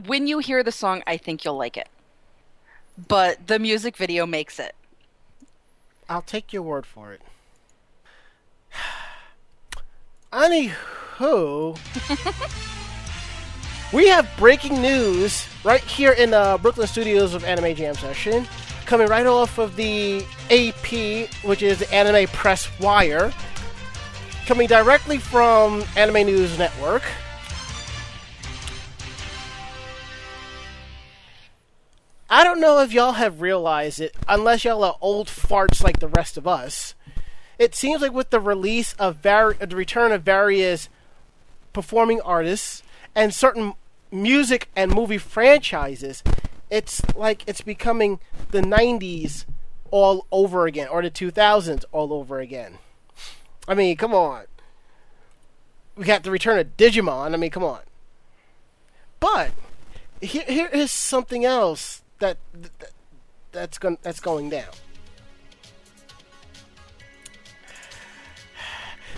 [0.06, 1.90] when you hear the song, I think you'll like it.
[3.08, 4.74] But the music video makes it.
[6.10, 7.22] I'll take your word for it.
[10.34, 11.78] Anywho,
[13.94, 18.48] we have breaking news right here in the Brooklyn studios of Anime Jam Session,
[18.88, 23.32] coming right off of the AP, which is the Anime Press Wire,
[24.48, 27.04] coming directly from Anime News Network.
[32.32, 36.08] I don't know if y'all have realized it, unless y'all are old farts like the
[36.08, 36.94] rest of us.
[37.58, 40.90] It seems like with the release of var- uh, the return of various
[41.74, 42.84] performing artists
[43.16, 43.74] and certain
[44.12, 46.24] music and movie franchises,
[46.70, 48.20] it's like it's becoming
[48.52, 49.46] the 90s
[49.90, 52.78] all over again, or the 2000s all over again.
[53.68, 54.46] I mean, come on.
[55.96, 57.34] We got the return of Digimon.
[57.34, 57.82] I mean, come on.
[59.20, 59.52] But
[60.22, 62.92] here, here is something else that, that
[63.52, 64.72] that's going that's going down.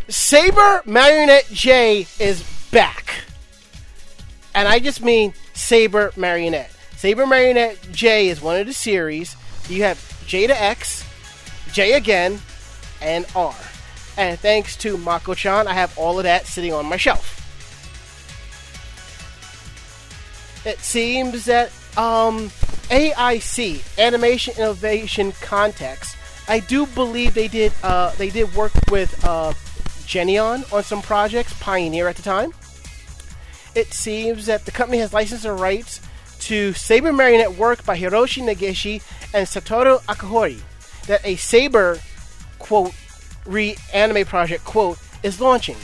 [0.08, 3.24] Saber Marionette J is back.
[4.54, 6.72] And I just mean Saber Marionette.
[6.98, 9.36] Saber Marionette J is one of the series.
[9.70, 11.06] You have J to X,
[11.72, 12.40] J again,
[13.02, 13.56] and R.
[14.18, 17.38] And thanks to Mako chan, I have all of that sitting on my shelf.
[20.66, 22.50] It seems that um,
[22.90, 26.18] AIC, Animation Innovation Context,
[26.48, 29.54] I do believe they did uh, they did work with uh,
[30.06, 32.54] Geneon on some projects, Pioneer at the time.
[33.74, 36.02] It seems that the company has licensed the rights
[36.42, 39.02] to Saber Marionette work by Hiroshi Negishi
[39.34, 40.60] and Satoru Akahori.
[41.08, 42.00] That a Saber
[42.60, 42.94] quote
[43.46, 45.78] re-anime project quote is launching.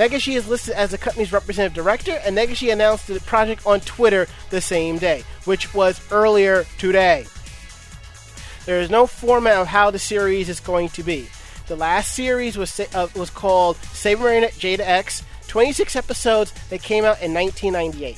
[0.00, 4.26] Negishi is listed as the company's representative director, and Negishi announced the project on Twitter
[4.48, 7.26] the same day, which was earlier today.
[8.64, 11.28] There is no format of how the series is going to be.
[11.66, 16.82] The last series was uh, was called Saber Marionette J to X, 26 episodes that
[16.82, 18.16] came out in 1998.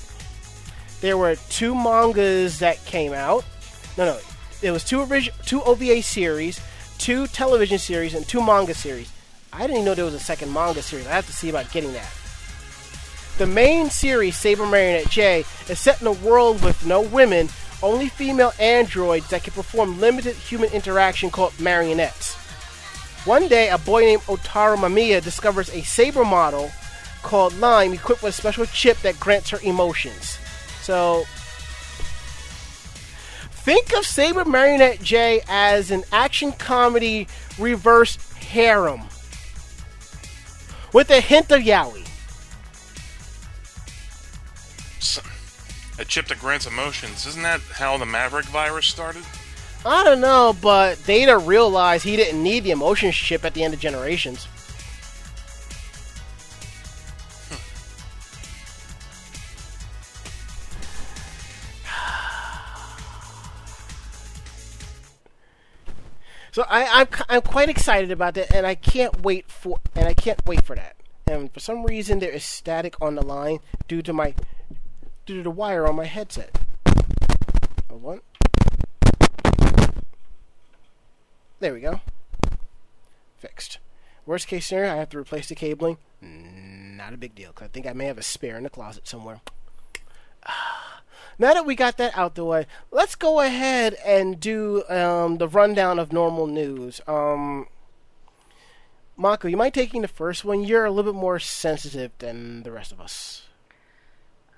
[1.01, 3.45] There were two mangas that came out.
[3.99, 4.19] No, no,
[4.63, 6.61] it was two orig- two OVA series,
[6.99, 9.12] two television series, and two manga series.
[9.53, 11.07] I didn't even know there was a second manga series.
[11.07, 12.11] I have to see about getting that.
[13.37, 17.51] The main series, Saber Marionette J, is set in a world with no women,
[17.83, 22.35] only female androids that can perform limited human interaction called marionettes.
[23.27, 26.71] One day, a boy named Otaru Mamiya discovers a Saber model
[27.23, 30.39] called Lime equipped with a special chip that grants her emotions.
[30.81, 31.25] So,
[33.51, 37.29] Think of Saber Marionette J as an action comedy
[37.59, 39.03] reverse harem
[40.93, 42.07] with a hint of yaoi.
[45.99, 47.27] A chip that grants emotions.
[47.27, 49.23] Isn't that how the Maverick virus started?
[49.85, 53.75] I don't know, but Data realized he didn't need the emotion chip at the end
[53.75, 54.47] of Generations.
[66.53, 70.13] So I, I'm I'm quite excited about that, and I can't wait for and I
[70.13, 70.97] can't wait for that.
[71.27, 74.35] And for some reason, there is static on the line due to my
[75.25, 76.59] due to the wire on my headset.
[77.89, 78.21] Hold on.
[81.61, 82.01] There we go.
[83.39, 83.79] Fixed.
[84.27, 85.97] Worst case scenario, I have to replace the cabling.
[86.21, 89.09] Not a big deal, 'cause I think I may have a spare in the closet
[89.09, 89.41] somewhere.
[91.39, 95.49] Now that we got that out the way, let's go ahead and do um, the
[95.49, 97.01] rundown of normal news.
[97.07, 97.67] Um,
[99.17, 100.65] Mako, you mind taking the first one?
[100.65, 103.43] You're a little bit more sensitive than the rest of us.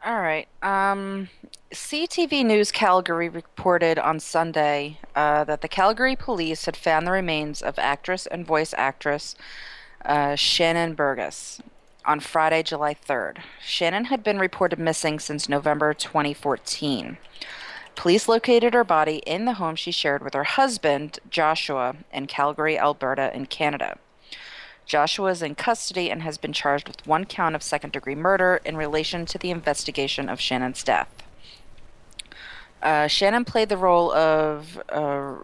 [0.05, 0.49] All right.
[0.63, 1.31] Um,
[1.73, 7.63] CTV News Calgary reported on Sunday uh, that the Calgary police had found the remains
[7.63, 9.35] of actress and voice actress
[10.05, 11.63] uh, Shannon Burgess
[12.07, 13.39] on Friday, July 3rd.
[13.61, 17.19] Shannon had been reported missing since November 2014.
[17.95, 22.79] Police located her body in the home she shared with her husband, Joshua, in Calgary,
[22.79, 23.99] Alberta, in Canada.
[24.87, 28.61] Joshua is in custody and has been charged with one count of second degree murder
[28.65, 31.09] in relation to the investigation of Shannon's death.
[32.83, 35.37] Uh, Shannon played the role of uh,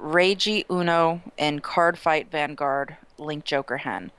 [0.00, 4.12] Reiji Uno in Card Fight Vanguard Link Joker Hen,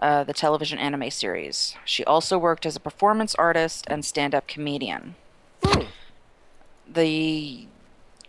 [0.00, 1.74] uh, the television anime series.
[1.84, 5.14] She also worked as a performance artist and stand up comedian.
[6.88, 7.66] The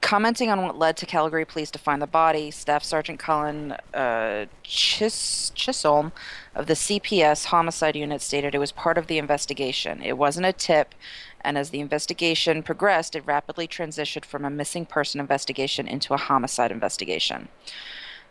[0.01, 4.45] commenting on what led to Calgary police to find the body, Staff Sergeant Colin uh,
[4.63, 6.13] Chis- Chisholm
[6.55, 10.01] of the CPS homicide unit stated it was part of the investigation.
[10.01, 10.95] It wasn't a tip,
[11.41, 16.18] and as the investigation progressed, it rapidly transitioned from a missing person investigation into a
[16.18, 17.49] homicide investigation.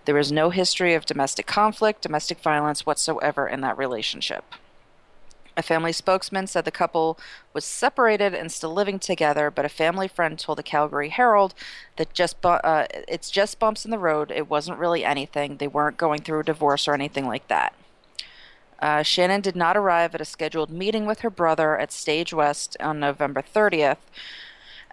[0.07, 4.44] There is no history of domestic conflict, domestic violence whatsoever in that relationship.
[5.57, 7.18] A family spokesman said the couple
[7.52, 11.54] was separated and still living together, but a family friend told the Calgary Herald
[11.96, 14.30] that just bu- uh, it's just bumps in the road.
[14.30, 15.57] It wasn't really anything.
[15.57, 17.74] They weren't going through a divorce or anything like that.
[18.78, 22.76] Uh, Shannon did not arrive at a scheduled meeting with her brother at Stage West
[22.78, 23.96] on November 30th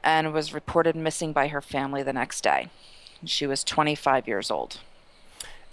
[0.04, 2.70] and was reported missing by her family the next day.
[3.26, 4.80] She was 25 years old.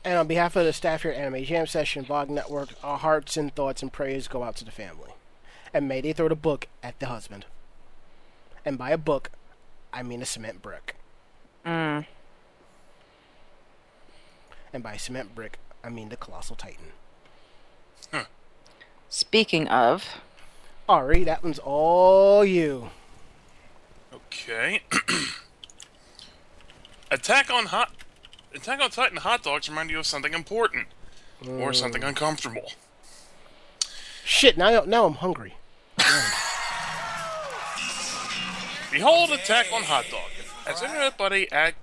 [0.05, 3.37] And on behalf of the staff here at Anime Jam Session Vlog Network, our hearts
[3.37, 5.11] and thoughts and prayers go out to the family.
[5.75, 7.45] And may they throw the book at the husband.
[8.65, 9.31] And by a book,
[9.93, 10.97] I mean a cement brick.
[11.67, 12.07] Mm.
[14.73, 16.93] And by cement brick, I mean the Colossal Titan.
[19.13, 20.21] Speaking of,
[20.89, 22.91] Ari, that one's all you.
[24.15, 24.83] Okay.
[27.11, 27.91] Attack on hot
[28.55, 30.89] Attack on Titan hot dogs remind you of something important
[31.49, 32.73] or something uncomfortable.
[34.25, 35.55] Shit, now, now I'm hungry.
[38.93, 40.31] Behold Attack on Hot Dog.
[40.67, 41.75] As internet buddy at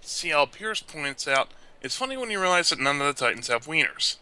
[0.00, 1.48] CL Pierce points out,
[1.82, 4.16] it's funny when you realize that none of the Titans have wieners.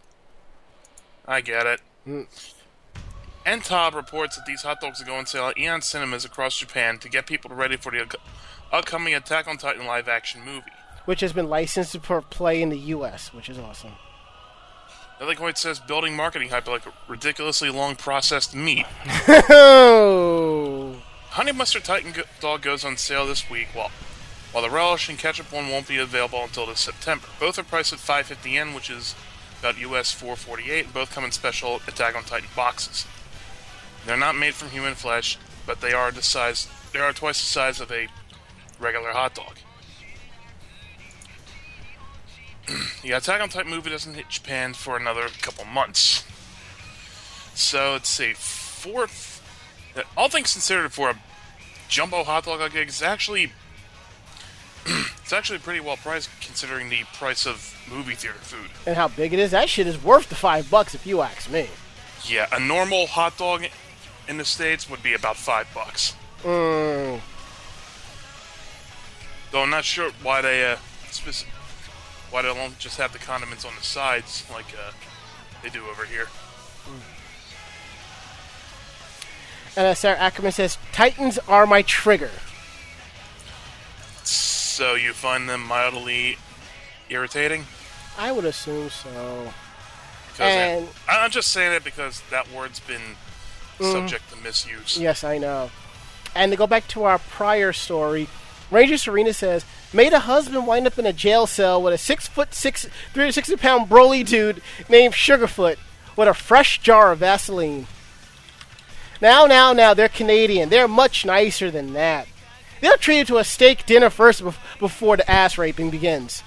[1.26, 1.80] I get it.
[2.04, 2.22] Hmm.
[3.46, 6.58] And Tob reports that these hot dogs are going on sale at Aeon Cinemas across
[6.58, 8.16] Japan to get people ready for the
[8.72, 10.70] upcoming Attack on Titan live action movie.
[11.04, 13.92] Which has been licensed for play in the U.S., which is awesome.
[15.20, 18.86] I like how it says building marketing hype like a ridiculously long processed meat.
[21.30, 23.90] Honey Mustard Titan go- Dog goes on sale this week, while
[24.52, 27.26] while the relish and ketchup one won't be available until this September.
[27.40, 29.14] Both are priced at 550 yen, which is
[29.60, 33.06] about US 448, and both come in special Attack on Titan boxes.
[34.04, 36.68] They're not made from human flesh, but they are the size.
[36.92, 38.08] They are twice the size of a
[38.78, 39.56] regular hot dog.
[43.02, 46.24] the Attack on Titan movie doesn't hit Japan for another couple months.
[47.54, 49.42] So it's a fourth.
[49.96, 51.18] uh, All things considered, for a
[51.88, 53.52] jumbo hot dog it, it's actually
[54.86, 58.70] it's actually pretty well priced considering the price of movie theater food.
[58.86, 59.50] and how big it is?
[59.50, 61.68] That shit is worth the five bucks if you ask me.
[62.24, 63.64] Yeah, a normal hot dog
[64.28, 66.14] in the states would be about five bucks.
[66.42, 67.20] Mm,
[69.50, 70.76] Though I'm not sure why they uh,
[71.10, 71.44] speci-
[72.32, 74.90] why they don't just have the condiments on the sides like uh,
[75.62, 76.26] they do over here.
[79.76, 82.30] and as Sarah Ackerman says, Titans are my trigger.
[84.24, 86.38] So you find them mildly
[87.08, 87.66] irritating?
[88.18, 89.52] I would assume so.
[90.38, 93.16] And- I- I'm just saying it because that word's been
[93.80, 94.96] subject to misuse.
[94.98, 95.70] Yes, I know.
[96.34, 98.28] And to go back to our prior story,
[98.70, 102.26] Ranger Serena says, made a husband wind up in a jail cell with a six
[102.28, 105.76] foot six, 360 pound Broly dude named Sugarfoot
[106.16, 107.86] with a fresh jar of Vaseline.
[109.20, 110.68] Now, now, now, they're Canadian.
[110.68, 112.26] They're much nicer than that.
[112.80, 116.42] They'll treat you to a steak dinner first bef- before the ass raping begins.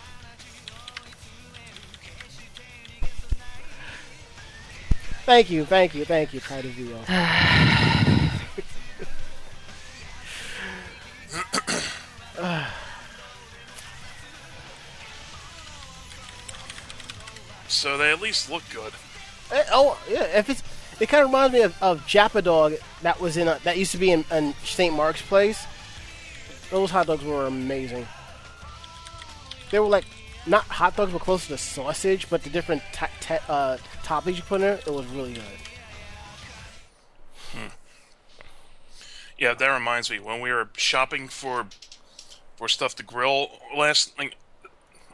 [5.25, 7.01] Thank you, thank you, thank you, Try to Veal.
[17.75, 18.93] So they at least look good.
[19.51, 20.63] Eh, oh yeah, if it's
[20.99, 23.97] it kind of reminds me of, of Japadog that was in a, that used to
[23.97, 24.95] be in, in St.
[24.95, 25.65] Mark's Place.
[26.71, 28.07] Those hot dogs were amazing.
[29.71, 30.05] They were like
[30.47, 34.37] not hot dogs, but close to the sausage, but the different ta- ta- uh, toppings
[34.37, 35.43] you put in it, it was really good.
[37.51, 37.67] Hmm.
[39.37, 41.67] Yeah, that reminds me when we were shopping for
[42.55, 44.37] for stuff to grill last like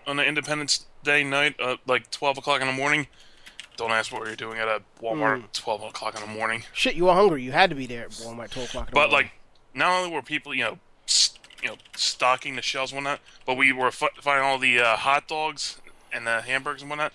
[0.05, 3.07] on the Independence Day night, uh, like twelve o'clock in the morning.
[3.77, 6.63] Don't ask what we're doing at a Walmart at twelve o'clock in the morning.
[6.73, 7.41] Shit, you were hungry.
[7.43, 8.87] You had to be there at Walmart twelve o'clock.
[8.89, 9.11] in the But morning.
[9.11, 9.31] like,
[9.73, 13.55] not only were people you know st- you know stocking the shelves and whatnot, but
[13.57, 15.79] we were f- finding all the uh, hot dogs
[16.13, 17.13] and the hamburgers and whatnot.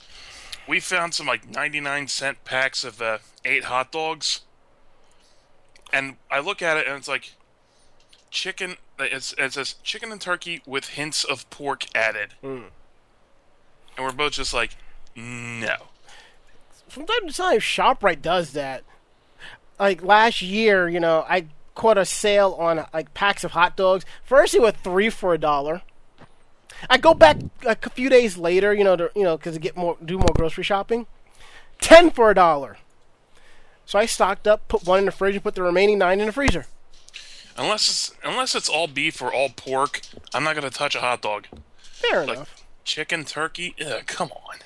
[0.66, 4.40] We found some like ninety nine cent packs of uh, eight hot dogs,
[5.92, 7.34] and I look at it and it's like
[8.30, 8.76] chicken.
[8.98, 12.32] It's, it says chicken and turkey with hints of pork added,
[13.96, 14.76] and we're both just like,
[15.14, 15.76] no.
[16.88, 18.84] from time to time, Shoprite does that.
[19.78, 24.04] Like last year, you know, I caught a sale on like packs of hot dogs.
[24.24, 25.82] First, it was three for a dollar.
[26.90, 29.76] I go back like a few days later, you know, to, you know, because get
[29.76, 31.06] more, do more grocery shopping.
[31.80, 32.78] Ten for a dollar.
[33.84, 36.26] So I stocked up, put one in the fridge, and put the remaining nine in
[36.26, 36.66] the freezer.
[37.56, 40.00] Unless it's unless it's all beef or all pork,
[40.34, 41.46] I'm not gonna touch a hot dog.
[41.78, 42.65] Fair Like enough.
[42.86, 44.58] Chicken, turkey, ugh, come on.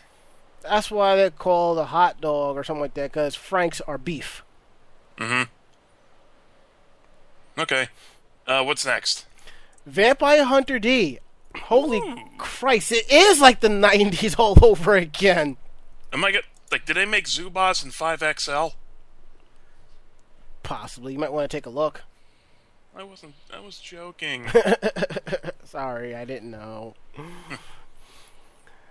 [0.60, 4.44] That's why they're called a hot dog or something like that, because Franks are beef.
[5.16, 5.46] Mm
[7.56, 7.60] hmm.
[7.60, 7.88] Okay.
[8.46, 9.24] Uh, what's next?
[9.86, 11.18] Vampire Hunter D.
[11.56, 12.02] Holy
[12.36, 15.56] Christ, it is like the 90s all over again.
[16.12, 16.84] Am I get like?
[16.84, 18.68] Did they make Zubaz in five XL?
[20.62, 21.14] Possibly.
[21.14, 22.02] You might want to take a look.
[22.94, 23.34] I wasn't.
[23.52, 24.46] I was joking.
[25.64, 26.94] Sorry, I didn't know.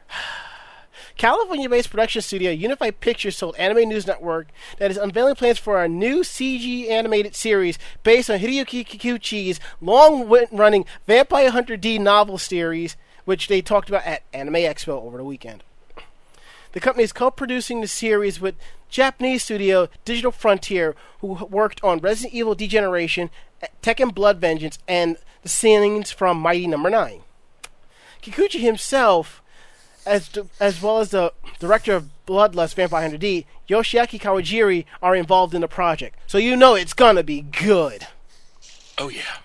[1.17, 4.47] California-based production studio Unified Pictures told Anime News Network
[4.77, 10.85] that it's unveiling plans for a new CG animated series based on Hideyuki Kikuchi's long-running
[11.07, 12.95] Vampire Hunter D novel series,
[13.25, 15.63] which they talked about at Anime Expo over the weekend.
[16.71, 18.55] The company is co-producing the series with
[18.89, 23.29] Japanese studio Digital Frontier, who worked on Resident Evil Degeneration,
[23.81, 27.03] Tekken Blood Vengeance, and the scenes from Mighty Number no.
[27.03, 27.21] Nine.
[28.21, 29.41] Kikuchi himself,
[30.09, 30.29] as
[30.59, 35.61] as well as the director of Bloodlust Vampire Hunter D, Yoshiaki Kawajiri, are involved in
[35.61, 36.17] the project.
[36.27, 38.07] So you know it's gonna be good.
[38.97, 39.37] oh yeah.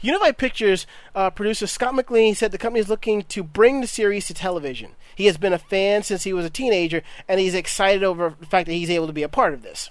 [0.00, 4.26] Unified Pictures uh, producer Scott McLean said the company is looking to bring the series
[4.28, 4.92] to television.
[5.14, 8.46] He has been a fan since he was a teenager, and he's excited over the
[8.46, 9.90] fact that he's able to be a part of this.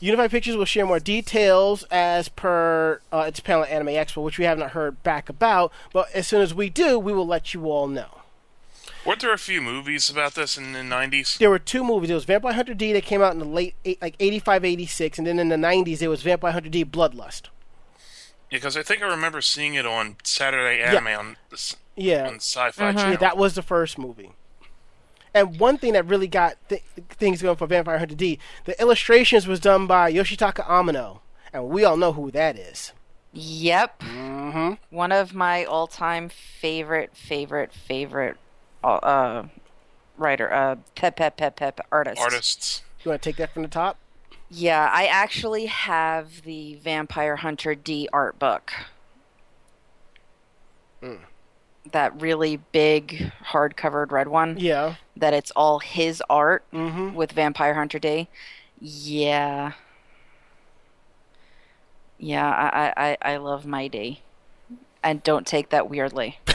[0.00, 4.38] Unified Pictures will share more details as per uh, its panel at Anime Expo, which
[4.38, 7.52] we have not heard back about, but as soon as we do, we will let
[7.52, 8.08] you all know.
[9.04, 11.38] Weren't there a few movies about this in the '90s?
[11.38, 12.08] There were two movies.
[12.08, 15.26] There was Vampire Hunter D that came out in the late, like 85, 86, and
[15.26, 17.44] then in the 90s, there was Vampire Hunter D Bloodlust.
[18.50, 22.26] Because I think I remember seeing it on Saturday Anime on the, Yeah.
[22.26, 23.16] on Sci-Fi Yeah, Channel.
[23.18, 24.32] that was the first movie.
[25.34, 29.46] And one thing that really got th- things going for Vampire Hunter D, the illustrations
[29.46, 31.20] was done by Yoshitaka Amano,
[31.52, 32.92] and we all know who that is.
[33.32, 34.00] Yep.
[34.00, 34.72] Mm-hmm.
[34.94, 38.36] One of my all-time favorite, favorite, favorite,
[38.82, 39.46] uh, uh
[40.16, 42.20] writer, uh, pep, pep, pep, pep artist.
[42.20, 42.82] Artists.
[43.04, 43.98] You want to take that from the top?
[44.50, 48.72] Yeah, I actually have the Vampire Hunter D art book.
[51.92, 54.56] That really big hard-covered red one.
[54.58, 54.96] Yeah.
[55.16, 57.14] That it's all his art Mm-hmm.
[57.14, 58.28] with Vampire Hunter D.
[58.80, 59.72] Yeah.
[62.18, 64.20] Yeah, I, I, I I love my D.
[65.02, 66.38] And don't take that weirdly.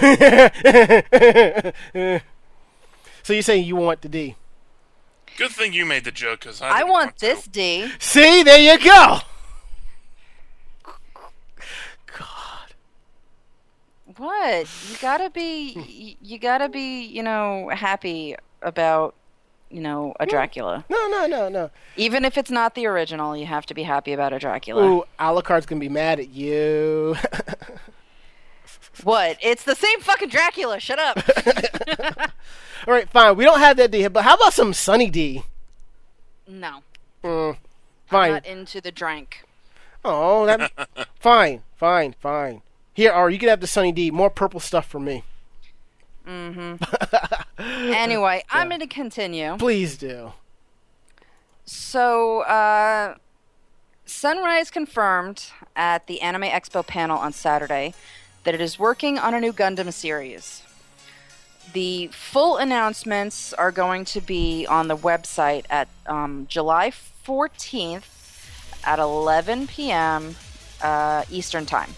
[3.23, 4.35] so you're saying you want the D?
[5.37, 7.25] Good thing you made the joke because I, I didn't want to.
[7.25, 7.91] this D.
[7.99, 9.17] See, there you go.
[14.17, 14.67] What?
[14.89, 16.17] You gotta be.
[16.21, 17.03] You gotta be.
[17.03, 19.15] You know, happy about.
[19.71, 20.85] You know, a Dracula.
[20.89, 21.71] No, no, no, no.
[21.97, 24.83] Even if it's not the original, you have to be happy about a Dracula.
[24.87, 27.15] Ooh, Alucard's gonna be mad at you.
[29.03, 29.37] What?
[29.41, 30.79] It's the same fucking Dracula.
[30.79, 31.17] Shut up.
[32.87, 33.35] All right, fine.
[33.35, 35.43] We don't have that D here, but how about some Sunny D?
[36.47, 36.81] no,
[37.23, 37.57] Mm,
[38.05, 38.31] fine.
[38.33, 39.43] not into the drink.
[40.05, 40.71] Oh, that.
[41.19, 42.61] fine, fine, fine.
[42.95, 44.09] Here, or you can have the Sunny D.
[44.09, 45.23] More purple stuff for me.
[46.25, 46.81] Mm-hmm.
[47.93, 49.57] anyway, I'm gonna continue.
[49.57, 50.31] Please do.
[51.65, 53.15] So, uh,
[54.05, 57.93] Sunrise confirmed at the Anime Expo panel on Saturday
[58.45, 60.61] that it is working on a new Gundam series.
[61.73, 66.91] The full announcements are going to be on the website at um, July
[67.25, 68.47] 14th
[68.85, 70.35] at 11 p.m.
[70.81, 71.89] Uh, Eastern Time.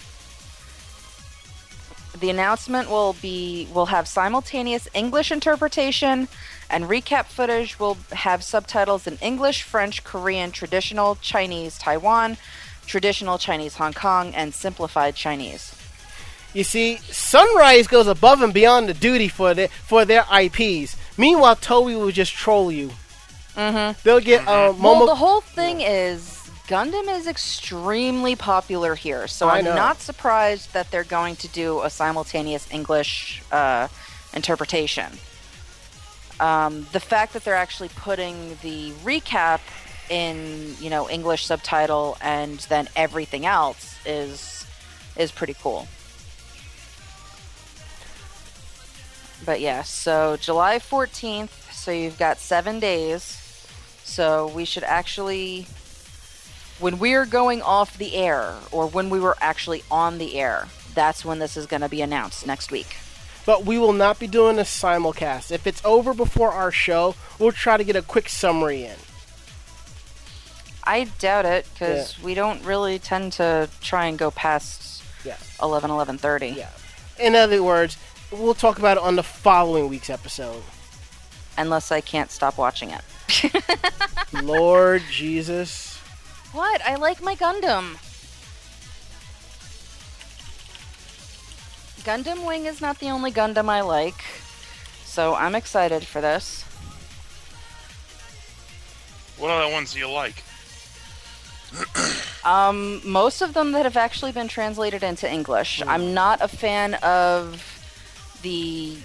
[2.20, 6.28] The announcement will be will have simultaneous English interpretation
[6.70, 12.38] and recap footage will have subtitles in English, French, Korean, traditional Chinese Taiwan,
[12.86, 15.74] traditional Chinese Hong Kong, and simplified Chinese.
[16.53, 20.95] You see, Sunrise goes above and beyond the duty for their for their IPs.
[21.18, 22.91] Meanwhile, Toei will just troll you.
[23.55, 23.99] Mm-hmm.
[24.03, 26.36] They'll get uh, Well, the whole thing is
[26.68, 29.76] Gundam is extremely popular here, so I I'm know.
[29.76, 33.88] not surprised that they're going to do a simultaneous English uh,
[34.34, 35.11] interpretation.
[36.41, 39.61] Um, the fact that they're actually putting the recap
[40.09, 44.65] in, you know, English subtitle and then everything else is
[45.15, 45.88] is pretty cool.
[49.45, 53.43] But yeah, so July 14th, so you've got seven days.
[54.03, 55.68] So we should actually,
[56.80, 61.23] when we're going off the air, or when we were actually on the air, that's
[61.25, 62.97] when this is going to be announced next week.
[63.45, 65.51] but we will not be doing a simulcast.
[65.51, 68.97] If it's over before our show, we'll try to get a quick summary in.
[70.84, 75.38] I doubt it because we don't really tend to try and go past Yeah.
[75.61, 76.55] 11, 11.30.
[76.55, 76.69] Yeah.
[77.19, 77.97] In other words,
[78.32, 80.63] we'll talk about it on the following week's episode.
[81.57, 83.01] Unless I can't stop watching it.
[84.43, 85.96] Lord Jesus.
[86.53, 86.81] What?
[86.85, 87.97] I like my Gundam.
[92.03, 94.23] Gundam Wing is not the only Gundam I like,
[95.03, 96.63] so I'm excited for this.
[99.37, 100.43] What other ones do you like?
[102.47, 105.81] Um, most of them that have actually been translated into English.
[105.85, 107.61] I'm not a fan of
[108.41, 108.95] the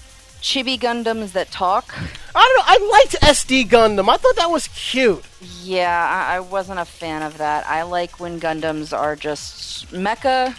[0.43, 1.95] chibi Gundams that talk.
[2.35, 2.89] I don't know.
[2.89, 4.09] I liked SD Gundam.
[4.09, 5.25] I thought that was cute.
[5.63, 7.67] Yeah, I, I wasn't a fan of that.
[7.67, 10.57] I like when Gundams are just mecha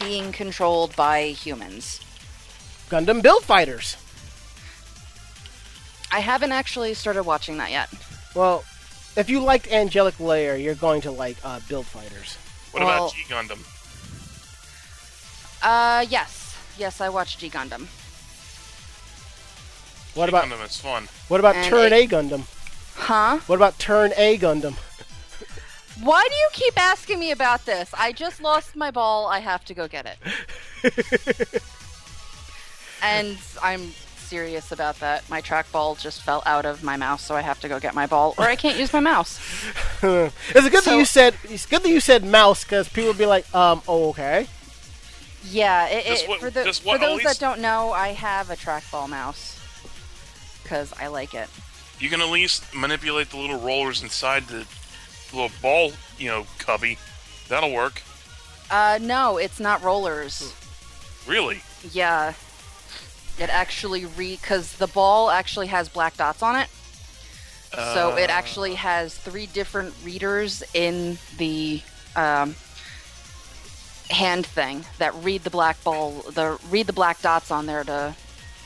[0.00, 2.00] being controlled by humans.
[2.88, 3.96] Gundam Build Fighters.
[6.12, 7.88] I haven't actually started watching that yet.
[8.34, 8.64] Well,
[9.16, 12.36] if you liked Angelic Layer, you're going to like uh, Build Fighters.
[12.72, 13.64] What Well- about G Gundam?
[15.62, 16.56] Uh, yes.
[16.78, 17.86] Yes, I watched G Gundam.
[20.14, 20.64] What about Gundam?
[20.64, 21.08] It's fun.
[21.28, 22.42] what about And Turn A Gundam?
[22.96, 23.38] Huh?
[23.46, 24.76] What about Turn A Gundam?
[26.02, 27.90] Why do you keep asking me about this?
[27.96, 29.26] I just lost my ball.
[29.26, 31.62] I have to go get it.
[33.02, 35.28] and I'm serious about that.
[35.28, 38.06] My trackball just fell out of my mouse, so I have to go get my
[38.06, 39.38] ball, or I can't use my mouse.
[40.02, 41.34] It's a good So- that you said.
[41.44, 44.46] It's good that you said mouse because people would be like, um, oh, okay.
[45.44, 48.48] Yeah, it, it- what- for, the, just for what, those that don't know, I have
[48.48, 49.59] a trackball mouse
[50.70, 51.48] because I like it.
[51.98, 54.64] You can at least manipulate the little rollers inside the
[55.32, 56.96] little ball, you know, cubby.
[57.48, 58.02] That'll work.
[58.70, 60.54] Uh, no, it's not rollers.
[61.26, 61.62] Really?
[61.92, 62.34] Yeah,
[63.36, 66.68] it actually re because the ball actually has black dots on it.
[67.72, 71.80] So it actually has three different readers in the
[72.16, 72.56] um,
[74.10, 78.16] hand thing that read the black ball, the read the black dots on there to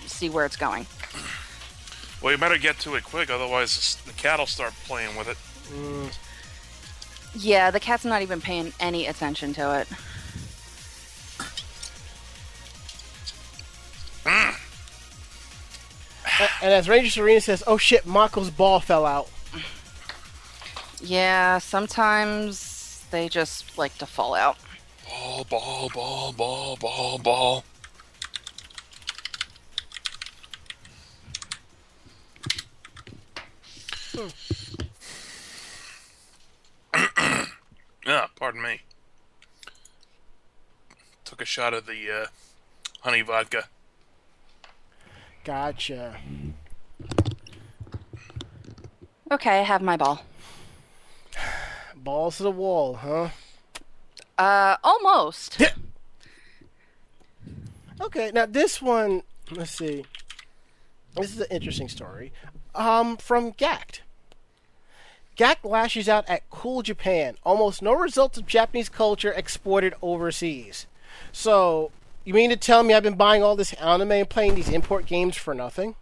[0.06, 0.86] see where it's going.
[2.24, 5.36] Well, you better get to it quick, otherwise the cat will start playing with it.
[5.70, 6.10] Mm.
[7.34, 9.88] Yeah, the cat's not even paying any attention to it.
[16.62, 19.28] And as Ranger Serena says, oh shit, Mako's ball fell out.
[21.02, 24.56] Yeah, sometimes they just like to fall out.
[25.06, 27.64] Ball, ball, ball, ball, ball, ball.
[38.06, 38.82] Yeah, pardon me.
[41.24, 42.26] Took a shot of the uh,
[43.00, 43.64] honey vodka.
[45.42, 46.16] Gotcha.
[49.30, 50.22] Okay, I have my ball.
[51.96, 53.30] Balls to the wall, huh?
[54.36, 55.62] Uh, almost.
[58.00, 60.04] Okay, now this one, let's see.
[61.16, 62.32] This is an interesting story.
[62.74, 64.00] Um, from Gackt.
[65.36, 67.36] Gackt lashes out at Cool Japan.
[67.44, 70.86] Almost no results of Japanese culture exported overseas.
[71.32, 71.90] So,
[72.24, 75.06] you mean to tell me I've been buying all this anime and playing these import
[75.06, 75.96] games for nothing?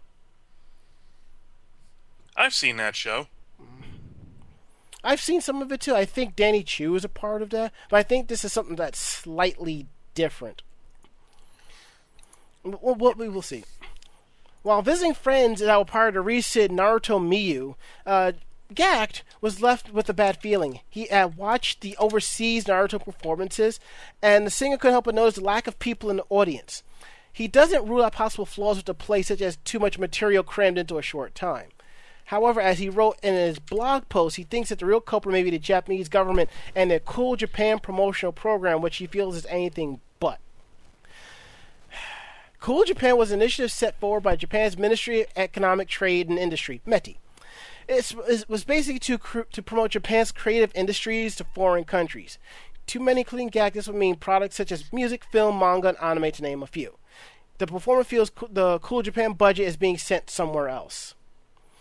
[2.35, 3.27] I've seen that show.
[5.03, 5.95] I've seen some of it too.
[5.95, 8.75] I think Danny Choo is a part of that, but I think this is something
[8.75, 10.61] that's slightly different.
[12.63, 13.65] Well, what we will see.
[14.61, 17.75] While visiting friends that our part of the recent Naruto Miyu,
[18.05, 18.31] uh,
[18.73, 20.79] Gackt was left with a bad feeling.
[20.89, 23.79] He had watched the overseas Naruto performances,
[24.21, 26.83] and the singer couldn't help but notice the lack of people in the audience.
[27.31, 30.77] He doesn't rule out possible flaws with the play, such as too much material crammed
[30.77, 31.69] into a short time.
[32.25, 35.43] However, as he wrote in his blog post, he thinks that the real culprit may
[35.43, 39.99] be the Japanese government and their Cool Japan promotional program, which he feels is anything
[40.19, 40.39] but.
[42.59, 46.81] Cool Japan was an initiative set forward by Japan's Ministry of Economic Trade and Industry,
[46.87, 47.17] METI.
[47.87, 48.15] It
[48.47, 52.37] was basically to to promote Japan's creative industries to foreign countries.
[52.85, 53.73] Too many clean gag.
[53.73, 56.97] This would mean products such as music, film, manga, and anime, to name a few.
[57.57, 61.15] The performer feels the Cool Japan budget is being sent somewhere else.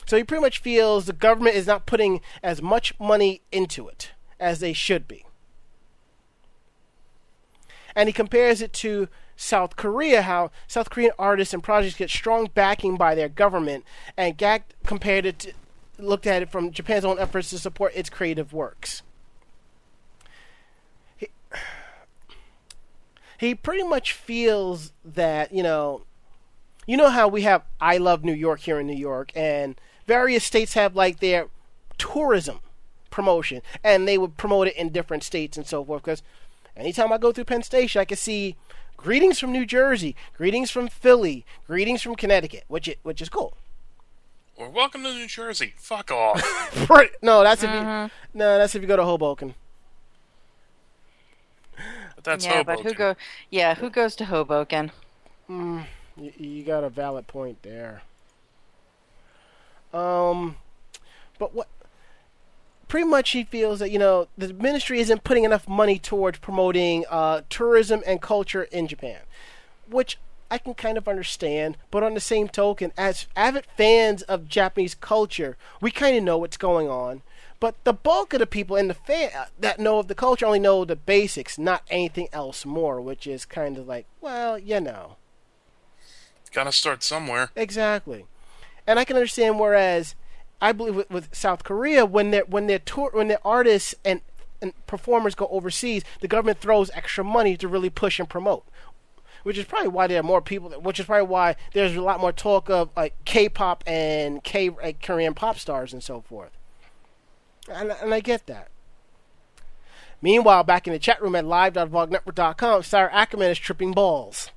[0.07, 4.11] So he pretty much feels the government is not putting as much money into it
[4.39, 5.25] as they should be.
[7.95, 12.49] And he compares it to South Korea, how South Korean artists and projects get strong
[12.55, 13.85] backing by their government,
[14.17, 15.53] and Gackt compared it to,
[15.99, 19.03] looked at it from Japan's own efforts to support its creative works.
[21.17, 21.29] He,
[23.39, 26.03] he pretty much feels that, you know,
[26.87, 30.45] you know how we have I Love New York here in New York, and various
[30.45, 31.49] states have like their
[31.97, 32.61] tourism
[33.11, 36.03] promotion, and they would promote it in different states and so forth.
[36.03, 36.23] Because
[36.77, 38.57] anytime I go through Penn Station, I can see
[38.97, 43.57] greetings from New Jersey, greetings from Philly, greetings from Connecticut, which it, which is cool.
[44.63, 45.75] Or welcome to New Jersey.
[45.77, 46.41] Fuck off.
[46.89, 47.11] Right.
[47.21, 47.81] No, that's if you
[48.33, 49.57] no, that's if you go to Hoboken.
[52.15, 53.17] But that's yeah, but who go?
[53.51, 54.93] Yeah, who goes to Hoboken?
[55.49, 55.85] You,
[56.17, 58.03] you got a valid point there.
[59.93, 60.57] Um,
[61.41, 61.67] but what?
[62.87, 67.05] Pretty much, he feels that you know the ministry isn't putting enough money towards promoting
[67.11, 69.23] uh, tourism and culture in Japan,
[69.91, 70.19] which
[70.53, 71.79] I can kind of understand.
[71.91, 76.37] But on the same token, as avid fans of Japanese culture, we kind of know
[76.37, 77.23] what's going on.
[77.59, 80.45] But the bulk of the people in the fan uh, that know of the culture
[80.45, 84.79] only know the basics, not anything else more, which is kind of like, well, you
[84.79, 85.17] know.
[86.53, 87.49] Gotta start somewhere.
[87.57, 88.27] Exactly,
[88.87, 89.59] and I can understand.
[89.59, 90.15] Whereas,
[90.61, 94.21] I believe with, with South Korea, when their when their tour when their artists and
[94.61, 98.67] and performers go overseas, the government throws extra money to really push and promote.
[99.43, 100.71] Which is probably why there are more people.
[100.71, 105.03] Which is probably why there's a lot more talk of like K-pop and K like
[105.03, 106.53] Korean pop stars and so forth.
[107.71, 108.69] And, and I get that.
[110.21, 114.51] Meanwhile, back in the chat room at live.vognetwork.com, Sarah Ackerman is tripping balls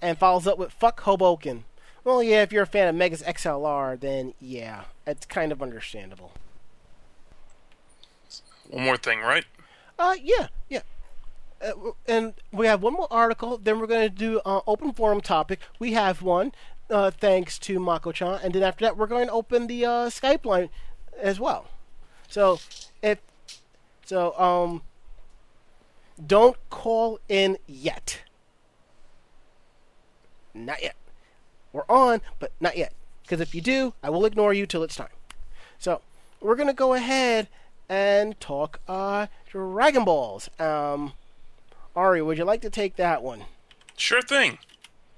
[0.00, 1.64] and follows up with "fuck Hoboken."
[2.04, 6.32] Well, yeah, if you're a fan of Megas XLR, then yeah, it's kind of understandable.
[8.70, 9.44] One more thing, right?
[9.98, 10.82] Uh, yeah, yeah.
[11.64, 13.58] Uh, and we have one more article.
[13.58, 15.60] Then we're going to do uh, open forum topic.
[15.78, 16.52] We have one,
[16.90, 20.44] uh, thanks to Mako-chan, and then after that, we're going to open the uh, Skype
[20.44, 20.68] line
[21.18, 21.68] as well.
[22.28, 22.58] So
[23.02, 23.18] if
[24.04, 24.82] so, um,
[26.24, 28.20] don't call in yet.
[30.54, 30.96] Not yet.
[31.72, 32.92] We're on, but not yet.
[33.22, 35.08] Because if you do, I will ignore you till it's time.
[35.78, 36.00] So
[36.40, 37.48] we're gonna go ahead
[37.88, 40.48] and talk uh, Dragon Balls.
[40.58, 41.12] Um,
[41.96, 43.44] Ari, would you like to take that one?
[43.96, 44.58] Sure thing.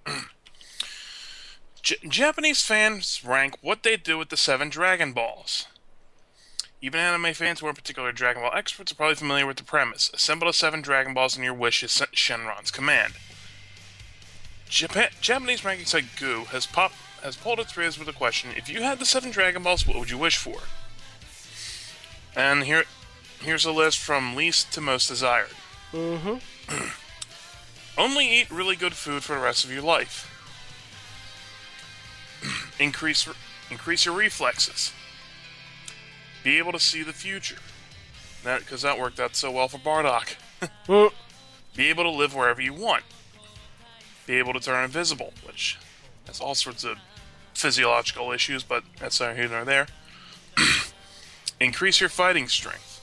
[1.83, 5.67] J- Japanese fans rank what they do with the seven Dragon Balls.
[6.81, 10.09] Even anime fans who aren't particular Dragon Ball experts are probably familiar with the premise.
[10.15, 13.15] Assemble the seven Dragon Balls and your wish is Shenron's command.
[14.69, 18.69] Japan- Japanese ranking site Goo has pop- has pulled its ears with the question: If
[18.69, 20.61] you had the seven Dragon Balls, what would you wish for?
[22.37, 22.85] And here,
[23.41, 25.51] here's a list from least to most desired.
[25.93, 26.37] Mm-hmm.
[27.99, 30.35] Only eat really good food for the rest of your life.
[32.79, 33.29] increase
[33.71, 34.93] increase your reflexes.
[36.45, 37.59] Be able to see the future.
[38.45, 40.37] That because that worked out so well for Bardock.
[41.77, 43.05] Be able to live wherever you want.
[44.27, 45.79] be able to turn invisible, which
[46.27, 46.99] has all sorts of
[47.55, 49.87] physiological issues, but that's neither here nor there.
[51.61, 53.01] Increase your fighting strength.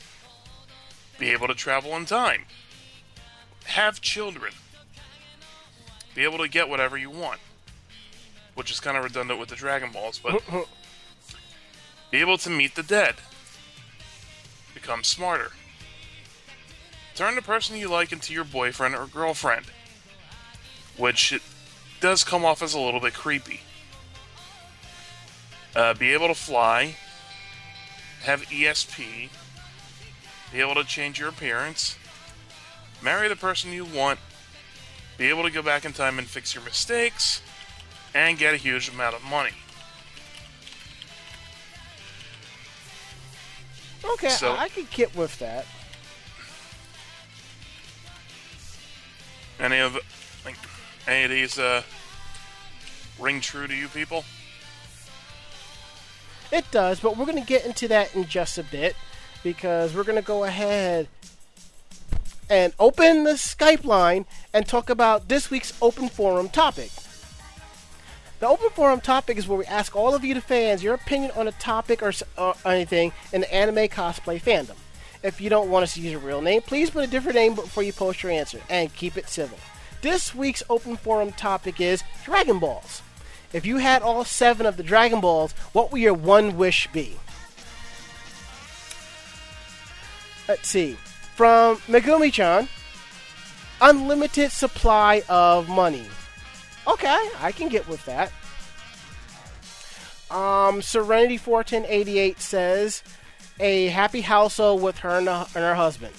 [1.17, 2.45] Be able to travel in time.
[3.65, 4.53] Have children.
[6.13, 7.39] Be able to get whatever you want.
[8.53, 10.41] Which is kind of redundant with the Dragon Balls, but.
[12.11, 13.15] be able to meet the dead.
[14.73, 15.51] Become smarter.
[17.15, 19.65] Turn the person you like into your boyfriend or girlfriend.
[20.97, 21.41] Which it
[21.99, 23.61] does come off as a little bit creepy.
[25.75, 26.95] Uh, be able to fly,
[28.23, 29.29] have ESP,
[30.51, 31.97] be able to change your appearance,
[33.05, 34.19] marry the person you want,
[35.17, 37.41] be able to go back in time and fix your mistakes,
[38.15, 39.51] and get a huge amount of money.
[44.03, 45.65] Okay, So- I could get with that.
[49.59, 49.97] Any of
[50.43, 50.57] like
[51.07, 51.81] any of these uh,
[53.19, 54.25] ring true to you people?
[56.51, 58.95] It does, but we're going to get into that in just a bit
[59.43, 61.07] because we're going to go ahead
[62.49, 66.91] and open the Skype line and talk about this week's open forum topic.
[68.39, 71.31] The open forum topic is where we ask all of you, the fans, your opinion
[71.35, 74.75] on a topic or, or anything in the anime cosplay fandom.
[75.23, 77.55] If you don't want us to use your real name, please put a different name
[77.55, 79.57] before you post your answer and keep it civil.
[80.01, 83.01] This week's open forum topic is Dragon Balls.
[83.51, 87.17] If you had all seven of the Dragon Balls, what would your one wish be?
[90.47, 90.97] Let's see
[91.35, 92.67] from Megumi chan
[93.81, 96.05] unlimited supply of money.
[96.87, 98.31] Okay, I can get with that.
[100.31, 103.03] Um, Serenity 41088 says
[103.59, 106.13] a happy household with her and, her husband.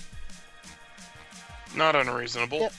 [1.74, 2.60] Not unreasonable.
[2.60, 2.72] Yep.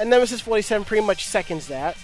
[0.00, 1.96] And Nemesis 47 pretty much seconds that.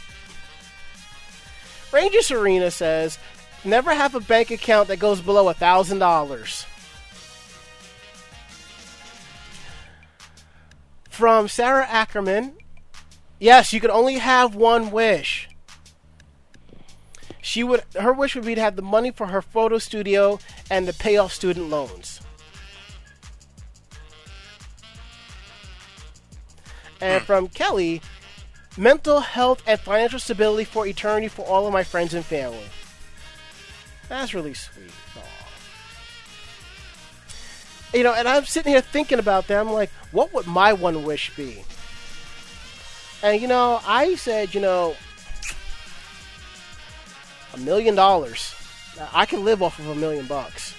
[1.92, 3.18] Ranger Serena says,
[3.64, 6.66] never have a bank account that goes below a $1,000.
[11.14, 12.54] From Sarah Ackerman,
[13.38, 15.48] yes, you could only have one wish.
[17.40, 20.88] She would her wish would be to have the money for her photo studio and
[20.88, 22.20] to pay off student loans.
[27.00, 27.26] And hmm.
[27.26, 28.02] from Kelly,
[28.76, 32.66] mental health and financial stability for eternity for all of my friends and family.
[34.08, 34.90] That's really sweet.
[37.94, 37.96] Aw.
[37.96, 39.60] You know, and I'm sitting here thinking about that.
[39.60, 41.62] I'm like, what would my one wish be?
[43.22, 44.96] And you know, I said, you know,
[47.54, 48.54] a million dollars.
[49.12, 50.74] I can live off of a million bucks.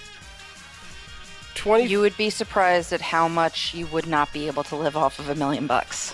[1.55, 1.85] Twenty.
[1.85, 5.19] You would be surprised at how much you would not be able to live off
[5.19, 6.13] of a million bucks.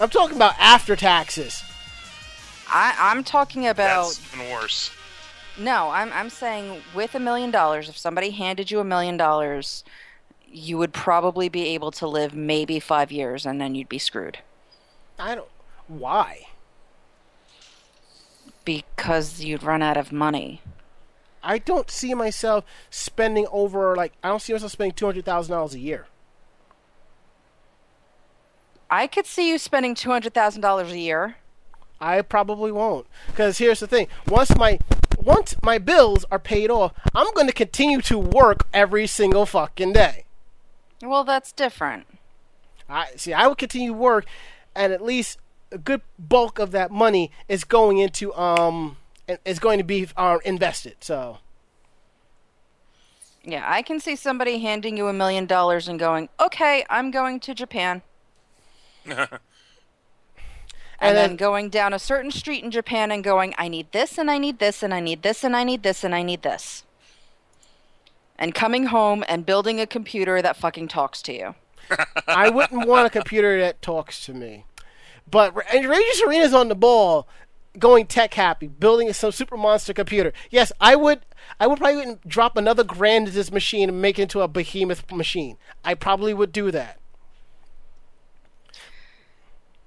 [0.00, 1.62] I'm talking about after taxes.
[2.68, 4.90] I, I'm talking about That's even worse.
[5.58, 5.90] No.
[5.90, 9.84] I'm I'm saying with a million dollars, if somebody handed you a million dollars,
[10.46, 14.38] you would probably be able to live maybe five years, and then you'd be screwed
[15.18, 15.48] I don't.
[15.88, 16.46] Why?
[18.64, 20.60] because you'd run out of money.
[21.42, 25.52] I don't see myself spending over like I don't see myself spending two hundred thousand
[25.52, 26.06] dollars a year.
[28.90, 31.36] I could see you spending two hundred thousand dollars a year.
[32.00, 34.78] I probably won't because here's the thing: once my
[35.18, 39.92] once my bills are paid off, I'm going to continue to work every single fucking
[39.92, 40.24] day.
[41.02, 42.06] Well, that's different.
[42.88, 43.32] I see.
[43.32, 44.26] I will continue to work,
[44.74, 45.38] and at least
[45.70, 48.98] a good bulk of that money is going into um
[49.44, 50.96] is going to be uh, invested.
[51.00, 51.38] So
[53.44, 57.40] Yeah, I can see somebody handing you a million dollars and going, "Okay, I'm going
[57.40, 58.02] to Japan."
[61.02, 63.90] and, And then, then- going down a certain street in Japan and going, I need
[63.92, 66.22] this and I need this and I need this and I need this and I
[66.22, 66.84] need this.
[68.38, 71.54] And coming home and building a computer that fucking talks to you.
[72.28, 74.64] I wouldn't want a computer that talks to me.
[75.30, 77.26] But Ra- and Ranger Serena's on the ball,
[77.78, 80.32] going tech happy, building some super monster computer.
[80.50, 81.20] Yes, I would.
[81.58, 85.10] I would probably drop another grand into this machine and make it into a behemoth
[85.10, 85.56] machine.
[85.84, 86.98] I probably would do that.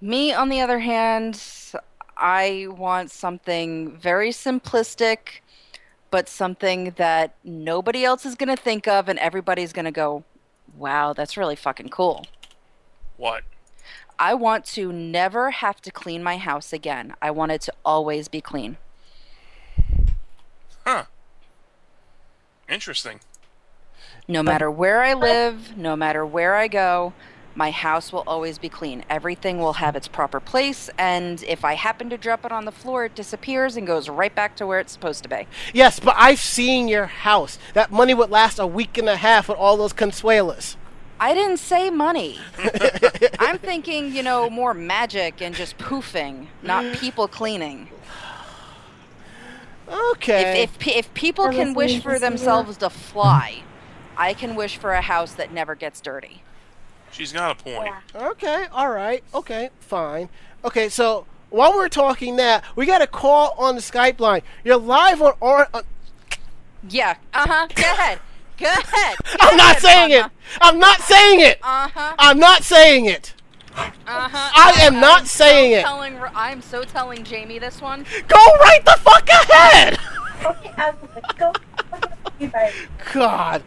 [0.01, 1.41] Me, on the other hand,
[2.17, 5.41] I want something very simplistic,
[6.11, 10.23] but something that nobody else is going to think of and everybody's going to go,
[10.77, 12.25] wow, that's really fucking cool.
[13.17, 13.43] What?
[14.17, 17.15] I want to never have to clean my house again.
[17.21, 18.77] I want it to always be clean.
[20.85, 21.05] Huh.
[22.69, 23.19] Interesting.
[24.27, 27.13] No matter where I live, no matter where I go,
[27.57, 29.05] My house will always be clean.
[29.09, 32.71] Everything will have its proper place, and if I happen to drop it on the
[32.71, 35.47] floor, it disappears and goes right back to where it's supposed to be.
[35.73, 37.57] Yes, but I've seen your house.
[37.73, 40.75] That money would last a week and a half with all those consuelas.
[41.17, 42.39] I didn't say money.
[43.39, 47.89] I'm thinking, you know, more magic and just poofing, not people cleaning.
[49.87, 50.63] Okay.
[50.63, 53.63] If if if people Or can wish for themselves to fly,
[54.17, 56.41] I can wish for a house that never gets dirty.
[57.15, 57.85] She's got a point.
[57.85, 58.27] Yeah.
[58.31, 59.23] Okay, all right.
[59.33, 60.27] Okay, fine.
[60.65, 64.41] Okay, so while we're talking that, we got a call on the Skype line.
[64.65, 65.31] You're live on.
[65.39, 65.83] on, on
[66.89, 67.15] Yeah.
[67.33, 67.67] Uh huh.
[67.75, 68.19] Go ahead.
[68.57, 69.15] Go ahead.
[69.39, 70.25] I'm not saying it.
[70.59, 71.59] I'm not saying it.
[71.63, 72.15] Uh huh.
[72.19, 73.33] I'm not saying it.
[73.77, 74.51] Uh huh.
[74.53, 75.83] I am not saying it.
[75.83, 78.05] Telling, I'm so telling Jamie this one.
[78.27, 79.97] Go right the fuck ahead.
[80.45, 81.53] Okay, I'm like, go.
[82.39, 82.73] You guys.
[83.13, 83.63] God.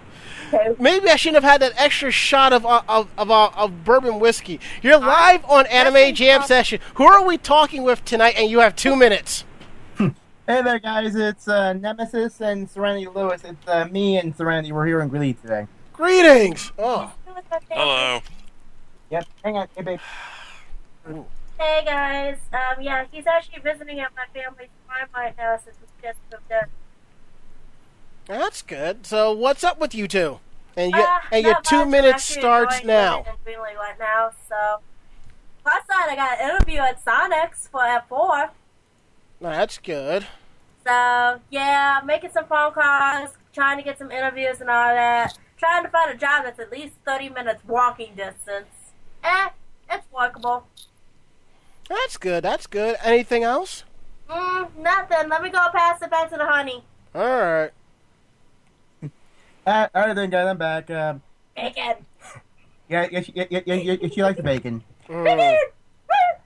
[0.52, 0.74] Okay.
[0.78, 4.18] Maybe I shouldn't have had that extra shot of uh, of of, uh, of bourbon
[4.18, 4.60] whiskey.
[4.82, 6.80] You're live on Anime Jam prob- Session.
[6.94, 8.34] Who are we talking with tonight?
[8.36, 9.44] And you have two minutes.
[10.46, 11.14] Hey there, guys.
[11.14, 13.42] It's uh, Nemesis and Serenity Lewis.
[13.44, 14.72] It's uh, me and Serenity.
[14.72, 15.66] We're here in Greeley today.
[15.92, 16.72] Greetings.
[16.78, 17.12] Oh,
[17.70, 18.20] Hello.
[19.10, 19.26] Yep.
[19.44, 19.68] Hang on.
[19.76, 20.00] Hey, babe.
[21.58, 25.86] Hey guys, um, yeah, he's actually visiting at my family's farm right now since we
[26.02, 26.68] just moved in.
[28.28, 29.06] That's good.
[29.06, 30.38] So what's up with you two?
[30.76, 33.24] And you Uh, and your two minutes starts now.
[33.44, 34.80] Greeley right now, so.
[35.64, 38.50] Plus side, I got an interview at Sonic's for F4.
[39.40, 40.26] That's good.
[40.86, 45.36] So, yeah, making some phone calls, trying to get some interviews and all that.
[45.56, 48.68] Trying to find a job that's at least 30 minutes walking distance.
[49.24, 49.48] Eh,
[49.90, 50.66] it's workable.
[51.88, 52.44] That's good.
[52.44, 52.96] That's good.
[53.02, 53.84] Anything else?
[54.30, 55.28] Mm, nothing.
[55.28, 56.84] Let me go pass it back to the honey.
[57.14, 57.70] All right.
[59.68, 60.46] Uh, all right, then, guys.
[60.46, 60.88] I'm back.
[60.88, 61.14] Uh,
[61.54, 61.96] Bacon.
[62.88, 64.82] yeah, yeah, she, yeah, yeah, yeah, yeah, she likes the bacon.
[65.10, 65.58] Mm.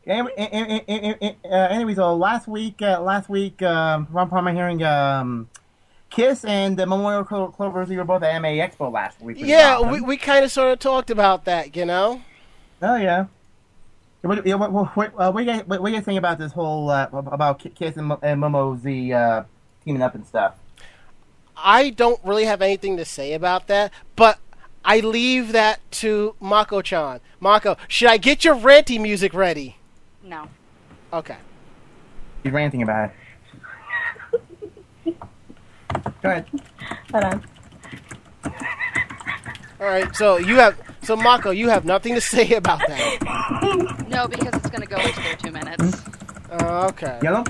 [0.05, 4.45] Anyway, eh, eh, eh, uh, anyway, so last week, uh, last week, um, from from
[4.45, 5.49] my hearing, um,
[6.11, 9.37] Kiss and the Momoiro Clo- Clovers, you were both at MA Expo last week.
[9.39, 9.91] Yeah, awesome.
[9.91, 12.21] we, we kind of sort of talked about that, you know.
[12.83, 13.27] Oh yeah.
[14.25, 16.05] Yeah, What, what, what, what, uh, what, do you guys, what, what do you guys
[16.05, 19.43] think about this whole uh, about Kiss and, Mo- and Momo's the uh,
[19.85, 20.57] teaming up and stuff?
[21.57, 24.39] I don't really have anything to say about that, but
[24.85, 27.21] I leave that to Mako-chan.
[27.41, 29.77] Mako, should I get your ranty music ready?
[30.25, 30.49] No.
[31.13, 31.37] Okay.
[32.43, 33.11] He's ranting about
[35.05, 35.17] it.
[36.23, 36.47] Go ahead.
[37.13, 37.45] Hold on.
[39.81, 40.15] All right.
[40.15, 44.07] So you have so Mako, you have nothing to say about that.
[44.09, 46.03] No, because it's going to go into their two minutes.
[46.51, 47.19] Uh, okay.
[47.23, 47.45] Yellow.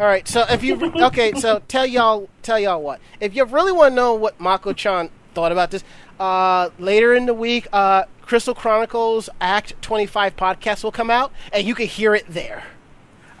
[0.00, 0.26] All right.
[0.26, 3.00] So if you okay, so tell y'all tell y'all what.
[3.20, 5.84] If you really want to know what Mako-chan thought about this,
[6.18, 11.66] uh, later in the week, uh, Crystal Chronicles Act 25 podcast will come out, and
[11.66, 12.64] you can hear it there.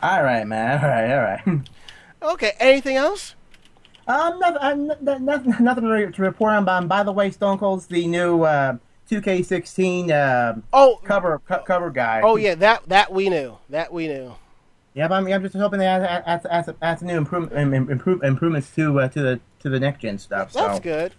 [0.02, 0.82] All right, man.
[0.82, 1.22] All right, all
[1.54, 1.60] right.
[2.22, 2.52] Okay.
[2.58, 3.34] Anything else?
[4.08, 4.70] Um, nothing, uh,
[5.10, 6.64] n- nothing, nothing to to report on.
[6.64, 8.78] But um, by the way, Stone Cold's the new uh,
[9.10, 11.00] 2K16 uh, Oh.
[11.04, 12.22] cover co- cover guy.
[12.24, 12.54] Oh yeah.
[12.54, 13.58] That that we knew.
[13.68, 14.34] That we knew.
[14.94, 17.52] Yeah, but I'm, I'm just hoping they add, add, add, add, add some new improve,
[17.52, 20.52] im- im- improve, improvements to uh, to the to the next gen stuff.
[20.52, 21.14] That's good.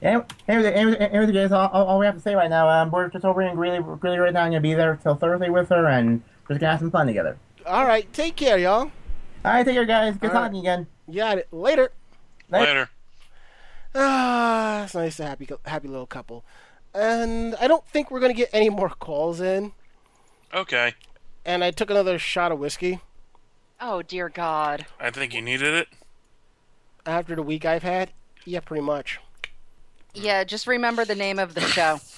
[0.00, 2.68] Yeah, everything, everything, everything is all, all, all we have to say right now.
[2.68, 4.42] Um, we're just over in Greeley, Greeley right now.
[4.44, 7.08] I'm gonna be there till Thursday with her, and we're just gonna have some fun
[7.08, 7.36] together.
[7.66, 8.10] All right.
[8.12, 8.92] Take care, y'all.
[9.44, 10.16] All right, take care, guys.
[10.16, 10.42] Good All right.
[10.46, 10.86] talking again.
[11.12, 11.48] Got it.
[11.52, 11.90] Later.
[12.50, 12.88] Later.
[13.94, 16.44] Ah, it's nice to happy happy little couple.
[16.94, 19.72] And I don't think we're gonna get any more calls in.
[20.54, 20.94] Okay.
[21.48, 23.00] And I took another shot of whiskey
[23.80, 24.84] Oh, dear God.
[25.00, 25.88] I think you needed it.
[27.06, 28.10] after the week I've had.
[28.44, 29.18] Yeah, pretty much.
[30.14, 32.00] Yeah, just remember the name of the show.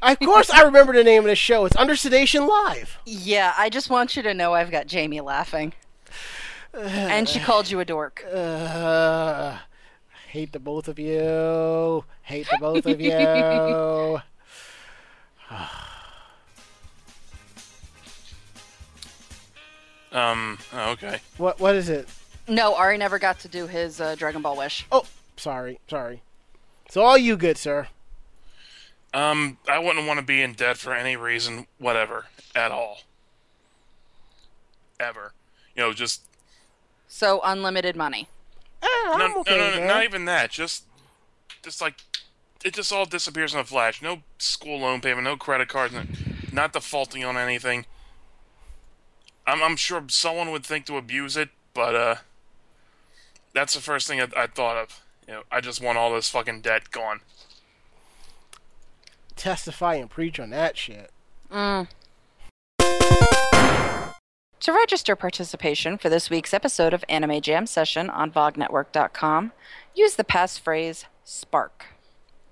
[0.00, 1.66] Of course, I remember the name of the show.
[1.66, 2.96] It's Under Sedation Live.
[3.04, 5.72] Yeah, I just want you to know I've got Jamie laughing.
[6.74, 8.24] And she called you a dork.
[8.24, 9.58] Uh,
[10.28, 12.04] hate the both of you.
[12.22, 14.20] Hate the both of you.
[20.12, 20.58] Um.
[20.72, 21.20] Oh, okay.
[21.38, 21.58] what?
[21.60, 22.08] What is it?
[22.48, 24.86] No, Ari never got to do his uh, Dragon Ball wish.
[24.92, 25.06] Oh,
[25.36, 26.22] sorry, sorry.
[26.86, 27.88] It's all you, good sir.
[29.14, 29.58] Um.
[29.68, 32.98] I wouldn't want to be in debt for any reason, whatever, at all.
[35.00, 35.32] Ever.
[35.74, 36.22] You know, just
[37.08, 38.28] So, unlimited money.
[38.82, 39.86] Eh, I'm no, okay no, with no, that.
[39.86, 40.50] not even that.
[40.50, 40.84] Just,
[41.62, 41.94] just like,
[42.64, 44.02] it just all disappears in a flash.
[44.02, 45.94] No school loan payment, no credit cards,
[46.52, 47.86] not defaulting on anything.
[49.46, 52.14] I'm, I'm sure someone would think to abuse it, but uh,
[53.54, 55.02] that's the first thing I, I thought of.
[55.26, 57.20] You know, I just want all this fucking debt gone.
[59.36, 61.10] testify and preach on that shit.
[61.50, 61.88] Mm.
[64.60, 69.52] To register participation for this week's episode of Anime Jam Session on VogNetwork.com,
[69.94, 71.86] use the passphrase SPARK.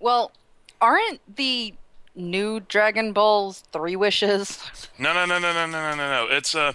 [0.01, 0.33] Well,
[0.81, 1.75] aren't the
[2.15, 4.89] new Dragon Balls Three Wishes?
[4.99, 6.27] No, no, no, no, no, no, no, no.
[6.31, 6.73] It's a uh,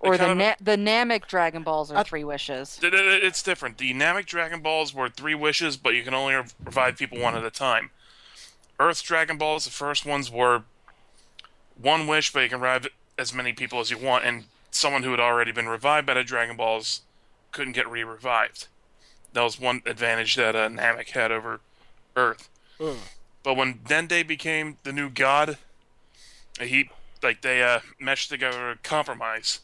[0.00, 2.78] or the of, the Namek Dragon Balls are three wishes.
[2.82, 3.78] It's different.
[3.78, 7.44] The Namek Dragon Balls were three wishes, but you can only revive people one at
[7.44, 7.90] a time.
[8.78, 10.64] Earth Dragon Balls, the first ones were
[11.80, 12.88] one wish, but you can revive
[13.18, 14.24] as many people as you want.
[14.24, 17.02] And someone who had already been revived by the Dragon Balls
[17.52, 18.68] couldn't get re-revived.
[19.32, 21.60] That was one advantage that uh, Namek had over
[22.14, 22.48] Earth.
[22.80, 22.96] Ugh.
[23.46, 25.56] But when Dende became the new god,
[26.58, 26.90] he
[27.22, 29.60] like they uh, meshed together a compromise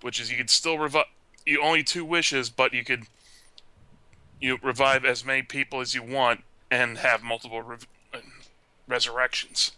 [0.00, 1.06] which is you could still revive
[1.44, 3.06] you only two wishes, but you could
[4.40, 7.64] you revive as many people as you want and have multiple
[8.12, 8.18] uh,
[8.86, 9.72] resurrections.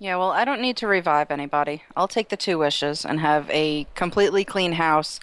[0.00, 1.84] Yeah, well, I don't need to revive anybody.
[1.96, 5.20] I'll take the two wishes and have a completely clean house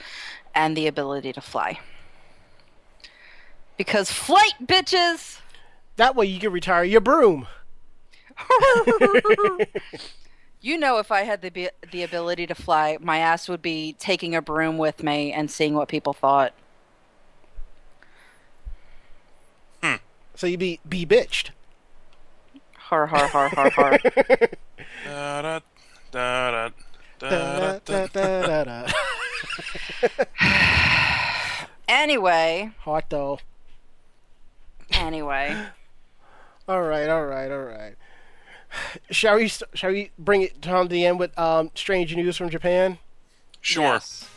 [0.56, 1.82] and the ability to fly.
[3.76, 5.40] Because flight, bitches!
[6.00, 7.48] That way you can retire your broom.
[10.62, 14.36] You know, if I had the the ability to fly, my ass would be taking
[14.36, 16.54] a broom with me and seeing what people thought.
[19.82, 19.96] Hmm.
[20.36, 21.52] So you'd be be bitched.
[22.76, 24.00] Har har har har har.
[25.06, 25.60] Da, da,
[26.12, 26.70] da, da,
[27.20, 30.26] Da, da, da, da, da, da, da.
[31.88, 33.40] anyway, Hot though.
[34.92, 35.56] anyway.
[36.70, 37.96] All right, all right, all right.
[39.10, 42.38] Shall we st- shall we bring it down to the end with um, strange news
[42.38, 43.00] from Japan?
[43.60, 43.84] Sure.
[43.86, 44.30] Yes.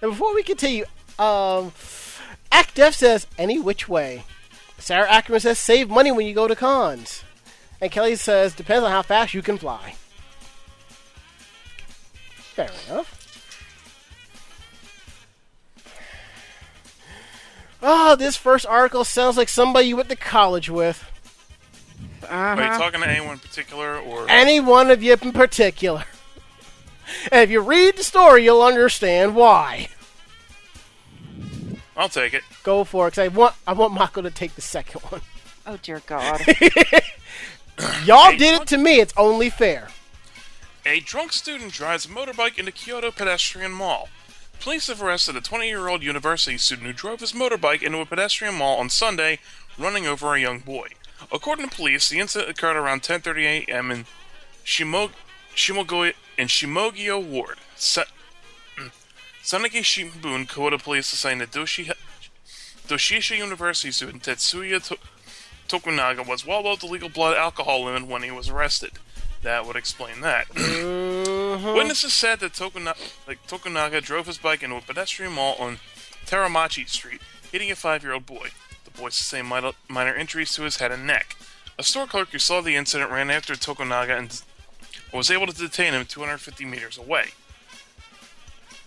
[0.00, 0.84] And before we continue,
[1.18, 1.72] um,
[2.50, 4.24] ActDef says any which way.
[4.78, 7.24] Sarah Ackerman says save money when you go to cons.
[7.82, 9.96] And Kelly says depends on how fast you can fly.
[12.54, 13.23] Fair enough.
[17.86, 21.04] Oh, this first article sounds like somebody you went to college with.
[22.30, 22.78] Are you Uh-huh.
[22.78, 26.04] talking to anyone in particular, or Any one of you in particular.
[27.30, 29.88] And if you read the story, you'll understand why.
[31.96, 32.42] I'll take it.
[32.62, 35.20] Go for it, 'cause I want I want Mako to take the second one.
[35.66, 36.40] Oh dear God.
[38.06, 39.00] Y'all Hey, did it to me.
[39.00, 39.88] It's only fair.
[40.86, 44.08] A drunk student drives a motorbike into Kyoto Pedestrian Mall.
[44.64, 48.78] Police have arrested a 20-year-old university student who drove his motorbike into a pedestrian mall
[48.78, 49.38] on Sunday,
[49.78, 50.88] running over a young boy.
[51.30, 53.90] According to police, the incident occurred around 10:30 a.m.
[53.90, 54.06] in
[54.64, 55.12] Shimo-
[55.54, 57.58] Shimogo in Shimogyo Ward.
[57.76, 58.04] Sa-
[59.44, 61.92] Sankei Shimbun quoted police as saying that Doshi-
[62.88, 64.98] Doshisha University student Tetsuya to-
[65.68, 68.92] Tokunaga was well below the legal blood alcohol limit when he was arrested.
[69.42, 70.46] That would explain that.
[71.72, 72.96] Witnesses said that Tokuna-
[73.26, 75.78] like, Tokunaga drove his bike into a pedestrian mall on
[76.26, 77.20] Teramachi Street,
[77.50, 78.48] hitting a five-year-old boy.
[78.84, 81.36] The boy sustained minor, minor injuries to his head and neck.
[81.78, 84.42] A store clerk who saw the incident ran after Tokunaga and
[85.12, 87.28] was able to detain him 250 meters away.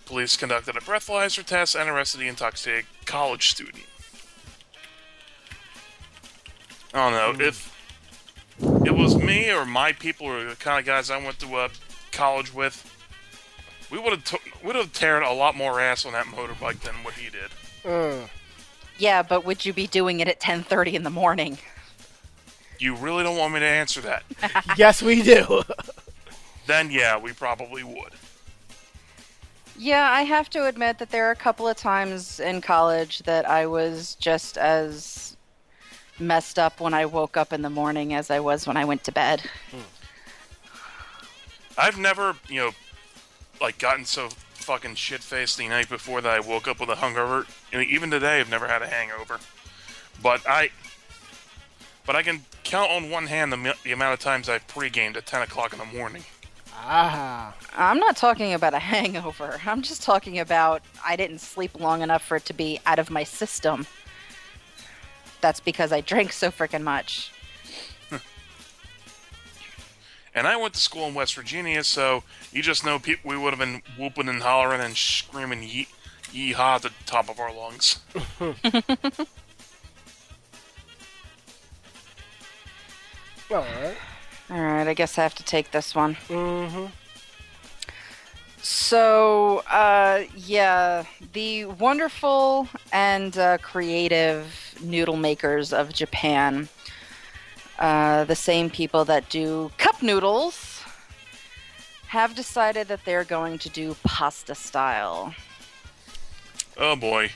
[0.06, 3.84] Police conducted a breathalyzer test and arrested the intoxicated college student.
[6.94, 7.74] I don't know if
[8.86, 11.68] it was me or my people or the kind of guys I went to uh,
[12.18, 12.84] college with.
[13.90, 16.94] We would have t- would have teared a lot more ass on that motorbike than
[17.04, 17.50] what he did.
[17.90, 18.26] Uh,
[18.98, 21.58] yeah, but would you be doing it at 10:30 in the morning?
[22.78, 24.24] You really don't want me to answer that?
[24.76, 25.62] yes, we do.
[26.66, 28.12] then yeah, we probably would.
[29.76, 33.48] Yeah, I have to admit that there are a couple of times in college that
[33.48, 35.36] I was just as
[36.18, 39.04] messed up when I woke up in the morning as I was when I went
[39.04, 39.48] to bed.
[41.78, 42.70] I've never, you know,
[43.60, 46.94] like gotten so fucking shit faced the night before that I woke up with a
[46.94, 47.46] hungover.
[47.72, 49.38] You know, even today, I've never had a hangover.
[50.22, 50.70] But I,
[52.04, 55.24] but I can count on one hand the, the amount of times I've pre-gamed at
[55.24, 56.24] 10 o'clock in the morning.
[56.74, 59.60] ah, I'm not talking about a hangover.
[59.64, 63.08] I'm just talking about I didn't sleep long enough for it to be out of
[63.08, 63.86] my system.
[65.40, 67.32] That's because I drank so freaking much.
[70.34, 72.22] And I went to school in West Virginia, so
[72.52, 75.88] you just know pe- we would have been whooping and hollering and screaming ye-
[76.32, 77.98] yeehaw at the top of our lungs.
[78.40, 78.54] all
[83.50, 83.96] right.
[84.50, 86.14] All right, I guess I have to take this one.
[86.28, 86.86] Mm-hmm.
[88.62, 96.68] So, uh, yeah, the wonderful and uh, creative noodle makers of Japan.
[97.78, 100.82] Uh, the same people that do cup noodles
[102.08, 105.34] have decided that they're going to do pasta style.
[106.76, 107.30] Oh boy.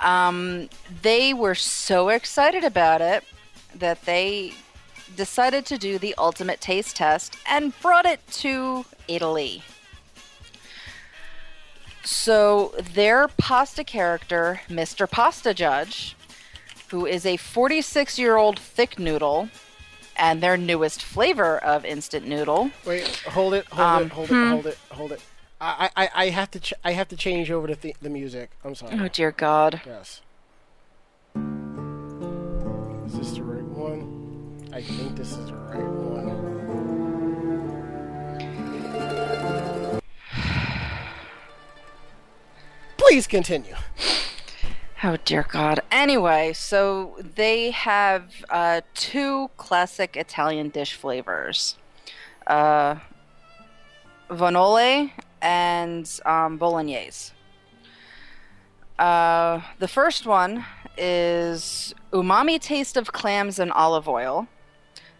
[0.00, 0.68] Um,
[1.02, 3.24] they were so excited about it
[3.74, 4.52] that they
[5.16, 9.62] decided to do the ultimate taste test and brought it to Italy.
[12.04, 15.10] So, their pasta character, Mr.
[15.10, 16.16] Pasta Judge,
[16.90, 19.48] who is a 46 year old thick noodle
[20.16, 24.48] and their newest flavor of instant noodle, Wait, hold it, hold Um, it, hold it,
[24.48, 25.20] hold it, hold it.
[25.60, 28.50] I, I, I have to, ch- I have to change over to the, the music.
[28.64, 28.96] I'm sorry.
[29.00, 29.80] oh dear God.
[29.86, 30.20] Yes.
[33.06, 34.70] Is this the right one?
[34.72, 36.28] I think this is the right one.
[42.96, 43.74] Please continue.
[45.00, 45.80] Oh dear God.
[45.92, 51.76] Anyway, so they have uh, two classic Italian dish flavors,
[52.48, 52.96] uh,
[54.28, 57.32] vongole and um, bolognese.
[58.98, 60.64] Uh, the first one
[60.96, 64.48] is umami taste of clams and olive oil.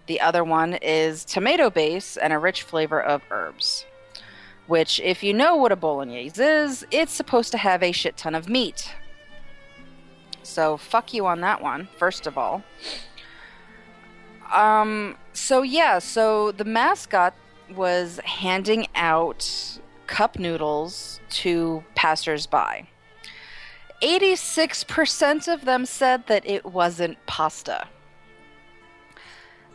[0.08, 3.84] The other one is tomato base and a rich flavor of herbs.
[4.66, 8.34] Which, if you know what a bolognese is, it's supposed to have a shit ton
[8.34, 8.92] of meat.
[10.48, 12.62] So fuck you on that one, first of all.
[14.52, 17.34] Um so yeah, so the mascot
[17.74, 22.88] was handing out cup noodles to passersby.
[24.02, 27.86] 86% of them said that it wasn't pasta.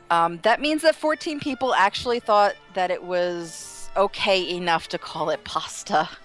[0.09, 5.29] Um, that means that 14 people actually thought that it was okay enough to call
[5.29, 6.09] it pasta.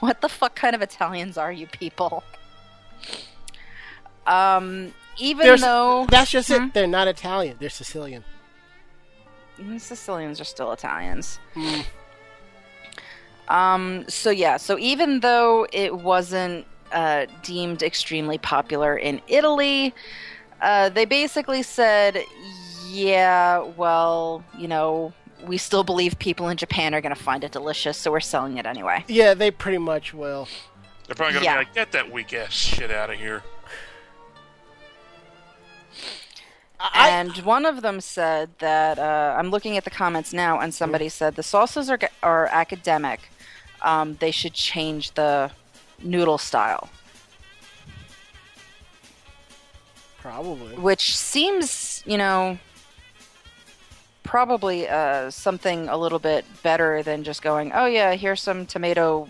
[0.00, 2.24] What the fuck kind of Italians are you people?
[4.26, 6.64] Um, even There's- though That's just Hmm?
[6.64, 6.74] it.
[6.74, 7.56] They're not Italian.
[7.58, 8.24] They're Sicilian.
[9.58, 11.38] Mm, Sicilians are still Italians.
[13.48, 19.92] Um, so yeah, so even though it wasn't uh, deemed extremely popular in Italy,
[20.60, 22.22] uh, they basically said,
[22.88, 25.12] yeah, well, you know,
[25.44, 28.58] we still believe people in Japan are going to find it delicious, so we're selling
[28.58, 29.04] it anyway.
[29.08, 30.48] Yeah, they pretty much will.
[31.06, 31.52] They're probably gonna Yeah.
[31.54, 33.42] be like, get that weak ass shit out of here.
[36.80, 40.72] I, and one of them said that uh, I'm looking at the comments now, and
[40.72, 43.30] somebody said the sauces are are academic.
[43.82, 45.50] Um, they should change the
[46.02, 46.88] noodle style,
[50.20, 50.76] probably.
[50.76, 52.58] which seems, you know,
[54.22, 59.28] probably uh, something a little bit better than just going, "Oh yeah, here's some tomato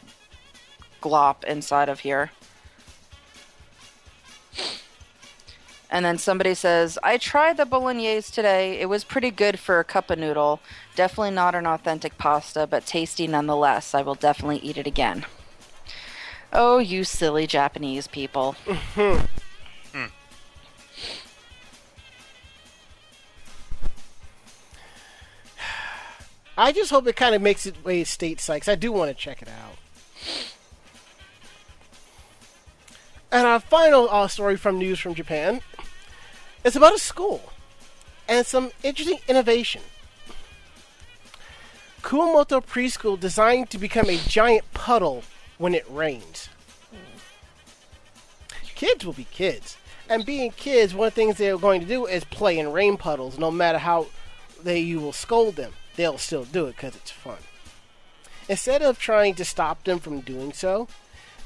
[1.03, 2.31] glop inside of here."
[5.93, 8.79] And then somebody says, I tried the bolognese today.
[8.81, 10.61] It was pretty good for a cup of noodle.
[10.95, 13.93] Definitely not an authentic pasta, but tasty nonetheless.
[13.93, 15.27] I will definitely eat it again.
[16.53, 18.55] Oh, you silly Japanese people.
[26.57, 29.15] I just hope it kind of makes its way stateside 'cause I do want to
[29.15, 29.77] check it out.
[33.33, 35.63] And our final uh, story from News from Japan
[36.65, 37.53] is about a school
[38.29, 39.83] and some interesting innovation.
[42.03, 45.23] Kumamoto Preschool designed to become a giant puddle
[45.59, 46.49] when it rains.
[48.75, 49.77] Kids will be kids.
[50.09, 52.97] And being kids, one of the things they're going to do is play in rain
[52.97, 54.07] puddles, no matter how
[54.63, 55.75] they you will scold them.
[55.97, 57.37] They'll still do it because it's fun.
[58.49, 60.89] Instead of trying to stop them from doing so,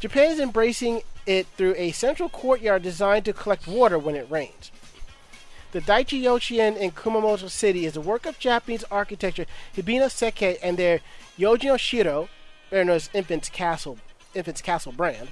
[0.00, 4.70] Japan is embracing it through a central courtyard designed to collect water when it rains.
[5.74, 9.44] The Daichi Yochien in Kumamoto City is a work of Japanese architecture
[9.76, 11.01] Hibino Sekkei and their
[11.36, 12.28] Yojino Shiro,
[12.70, 13.98] better known as Infant's Castle,
[14.36, 15.30] Infant's Castle brand,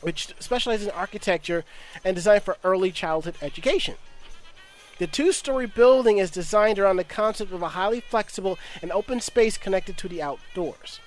[0.00, 1.64] which specializes in architecture
[2.04, 3.96] and design for early childhood education.
[4.98, 9.20] The two story building is designed around the concept of a highly flexible and open
[9.20, 11.00] space connected to the outdoors.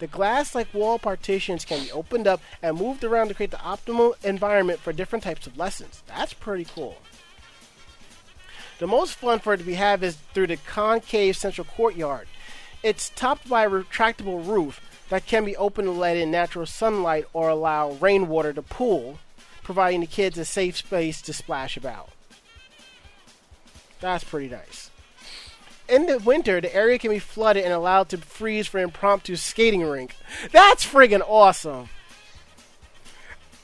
[0.00, 3.58] The glass like wall partitions can be opened up and moved around to create the
[3.58, 6.02] optimal environment for different types of lessons.
[6.08, 6.98] That's pretty cool.
[8.78, 12.28] The most fun for it to have is through the concave central courtyard.
[12.82, 17.26] It's topped by a retractable roof that can be opened to let in natural sunlight
[17.32, 19.18] or allow rainwater to pool,
[19.64, 22.10] providing the kids a safe space to splash about.
[24.00, 24.90] That's pretty nice.
[25.88, 29.82] In the winter, the area can be flooded and allowed to freeze for impromptu skating
[29.82, 30.14] rink.
[30.52, 31.88] That's friggin' awesome.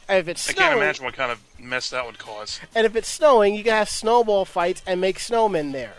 [0.09, 2.61] If it's I can't imagine what kind of mess that would cause.
[2.75, 5.95] and if it's snowing, you can have snowball fights and make snowmen there.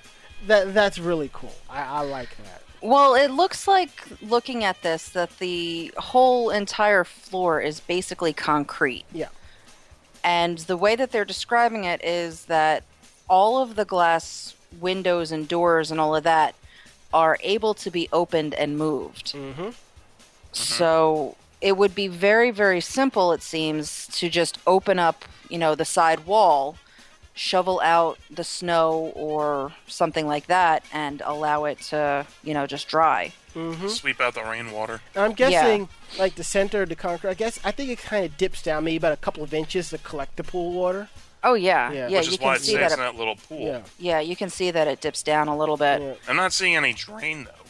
[0.48, 1.56] That that's really cool.
[1.70, 2.62] I, I like that.
[2.82, 9.06] Well, it looks like looking at this that the whole entire floor is basically concrete.
[9.12, 9.30] Yeah.
[10.24, 12.84] And the way that they're describing it is that
[13.28, 16.54] all of the glass windows and doors and all of that
[17.14, 19.34] are able to be opened and moved.
[19.34, 19.70] Mm-hmm.
[20.52, 25.76] So it would be very, very simple, it seems, to just open up, you know,
[25.76, 26.78] the side wall,
[27.34, 32.88] shovel out the snow or something like that, and allow it to, you know, just
[32.88, 33.34] dry.
[33.56, 33.88] Mm-hmm.
[33.88, 35.00] Sweep out the rainwater.
[35.16, 35.88] I'm guessing
[36.20, 37.30] like the center of the concrete.
[37.30, 39.90] I guess I think it kind of dips down maybe about a couple of inches
[39.92, 41.08] to collect the pool water.
[41.42, 42.08] Oh yeah, Yeah.
[42.10, 42.18] yeah.
[42.18, 43.00] which you is why can it see stays that.
[43.00, 43.60] in It, that little pool.
[43.62, 43.82] Yeah.
[43.98, 46.02] yeah, you can see that it dips down a little bit.
[46.02, 46.14] Yeah.
[46.28, 47.65] I'm not seeing any drain though.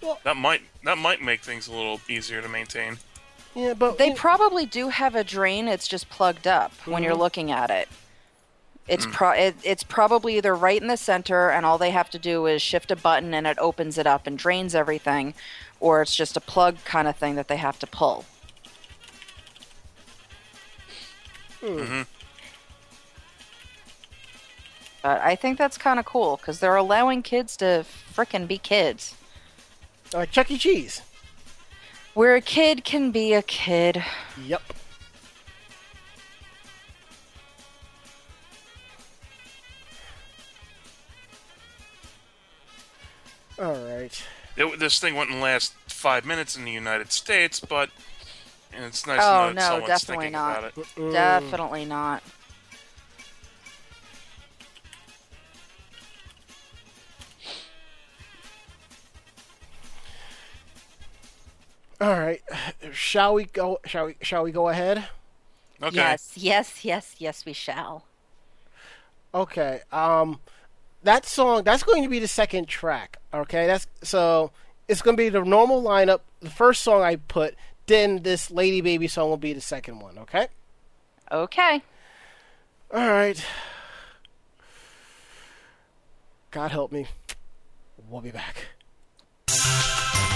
[0.00, 2.98] Well- that might that might make things a little easier to maintain.
[3.54, 5.66] Yeah, but They probably do have a drain.
[5.66, 7.22] It's just plugged up when you're mm-hmm.
[7.22, 7.88] looking at it.
[8.86, 9.12] It's mm.
[9.12, 12.46] pro- it, it's probably either right in the center, and all they have to do
[12.46, 15.34] is shift a button, and it opens it up and drains everything,
[15.80, 18.24] or it's just a plug kind of thing that they have to pull.
[21.60, 22.02] hmm mm-hmm.
[25.02, 29.14] But I think that's kind of cool because they're allowing kids to frickin' be kids,
[30.14, 30.58] uh, Chuck E.
[30.58, 31.02] Cheese.
[32.14, 34.02] where a kid can be a kid.
[34.44, 34.62] Yep.
[43.58, 44.22] All right.
[44.56, 47.90] It, this thing wouldn't last five minutes in the United States, but
[48.72, 50.58] it's nice Oh, to know no, someone's definitely thinking not.
[50.58, 51.12] about it.
[51.12, 52.22] Definitely not.
[62.00, 62.42] All right.
[62.92, 63.80] Shall we go?
[63.86, 64.16] Shall we?
[64.20, 65.04] Shall we go ahead?
[65.82, 65.96] Okay.
[65.96, 68.04] Yes, yes, yes, yes, we shall.
[69.34, 69.82] Okay.
[69.92, 70.40] Um,
[71.02, 73.18] that song that's going to be the second track.
[73.32, 73.66] Okay.
[73.66, 74.50] That's so
[74.88, 76.20] it's going to be the normal lineup.
[76.40, 77.54] The first song I put.
[77.86, 80.18] Then this Lady Baby song will be the second one.
[80.18, 80.48] Okay.
[81.30, 81.82] Okay.
[82.92, 83.44] All right.
[86.50, 87.06] God help me.
[88.08, 90.35] We'll be back.「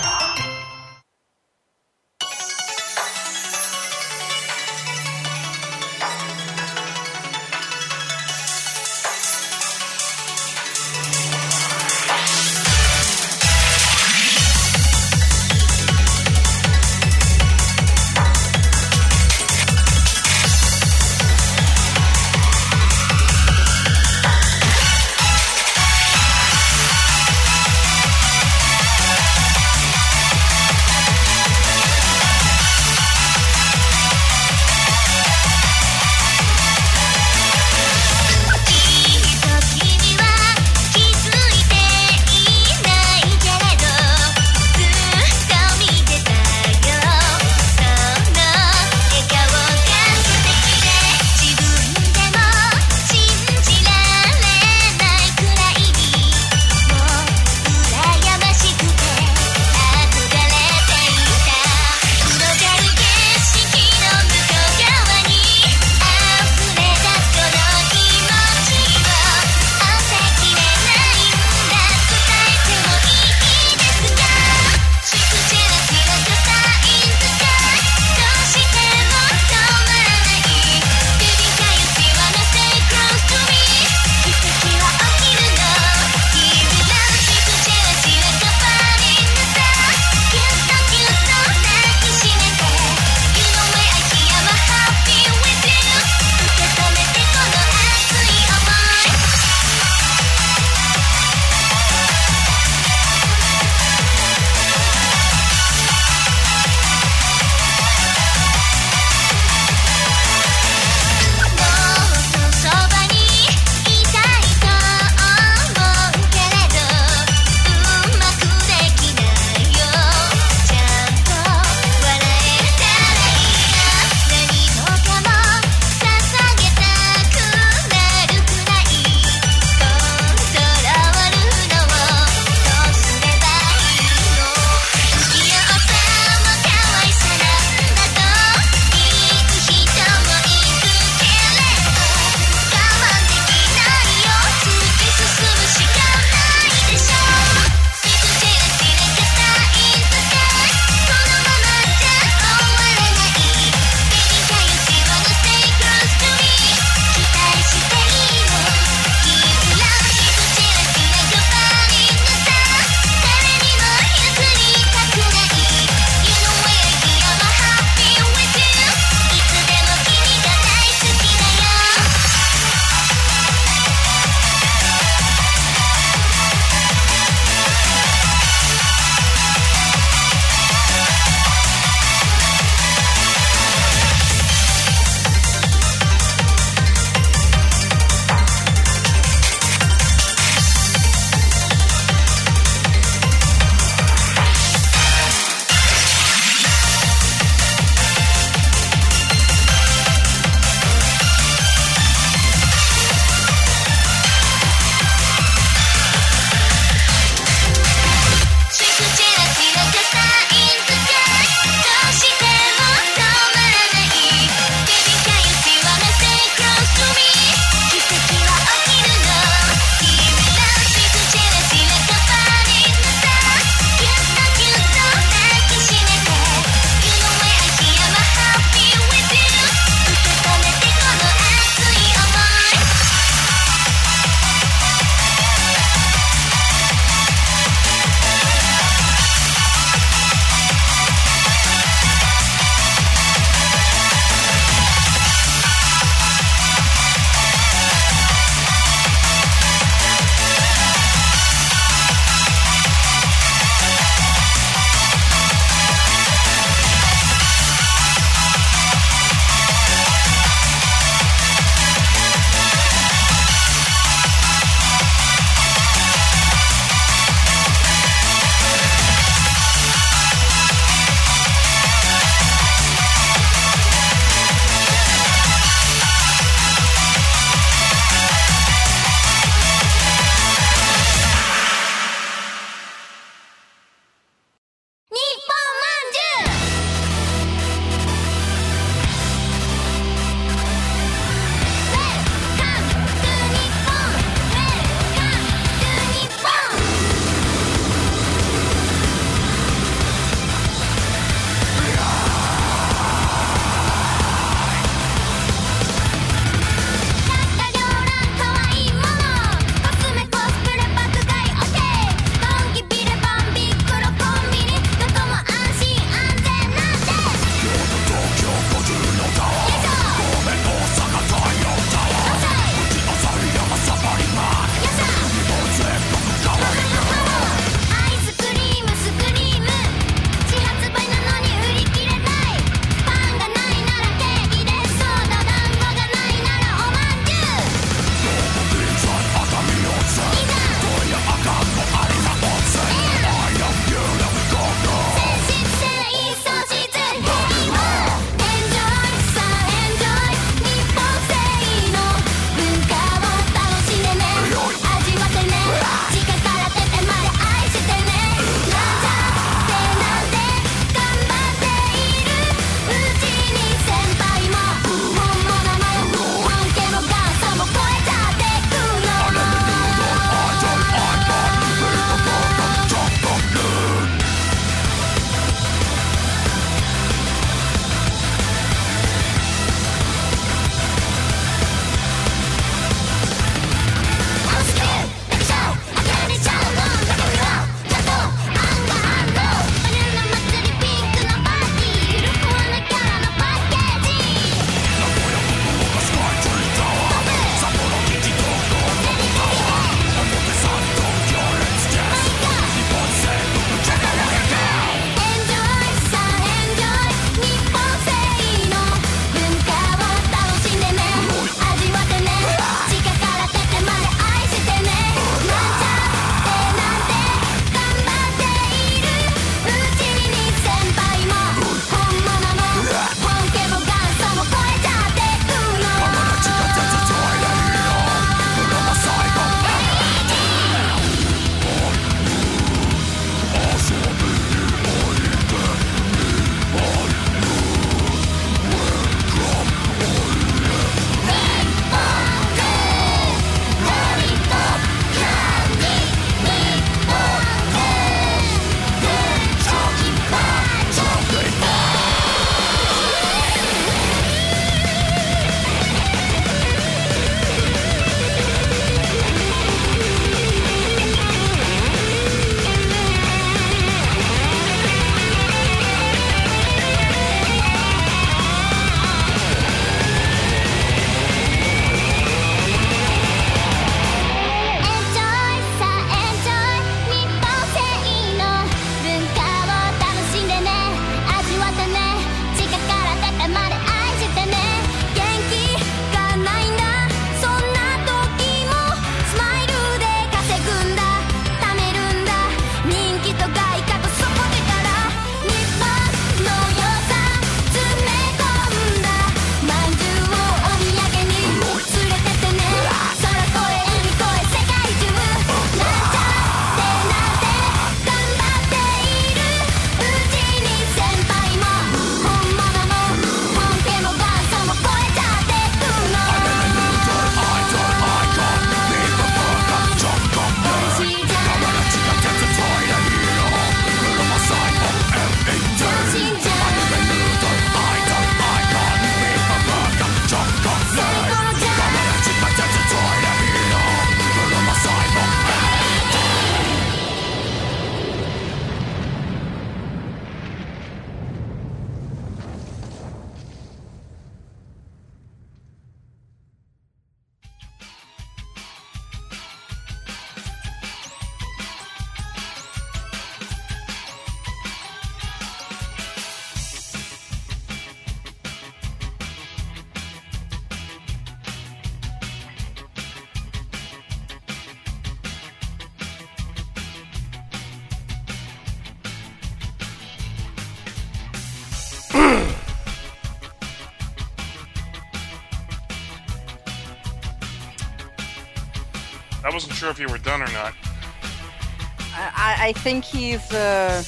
[582.71, 584.03] I, I- I think he's uh,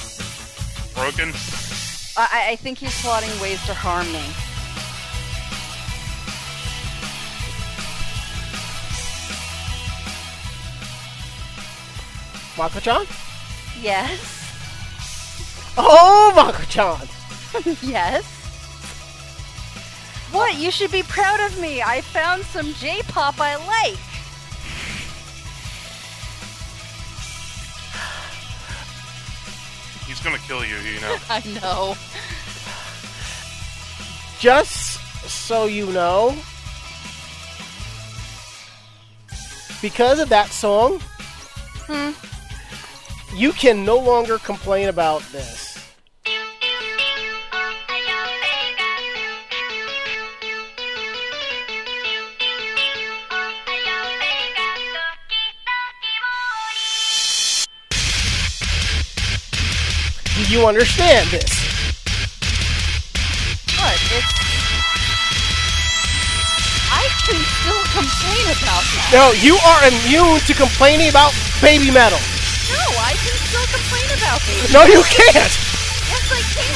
[0.94, 1.32] Broken?
[2.16, 4.22] I, I think he's plotting ways to harm me.
[12.56, 13.06] Mako-chan?
[13.80, 14.20] Yes.
[15.76, 17.08] Oh, Mako-chan!
[17.82, 18.24] Yes.
[20.32, 20.56] What?
[20.58, 21.82] You should be proud of me.
[21.82, 23.98] I found some J-pop I like.
[30.06, 31.16] He's gonna kill you, you know.
[31.30, 31.96] I know.
[34.40, 36.36] Just so you know,
[39.80, 41.00] because of that song,
[41.86, 42.12] Hmm.
[43.36, 45.63] you can no longer complain about this.
[60.64, 61.52] You understand this?
[63.76, 64.00] What?
[64.16, 64.32] It's.
[66.88, 69.12] I can still complain about that.
[69.12, 72.16] No, you are immune to complaining about Babymetal.
[72.72, 74.72] No, I can still complain about these.
[74.72, 75.52] No, you can't.
[76.08, 76.72] Yes, I can.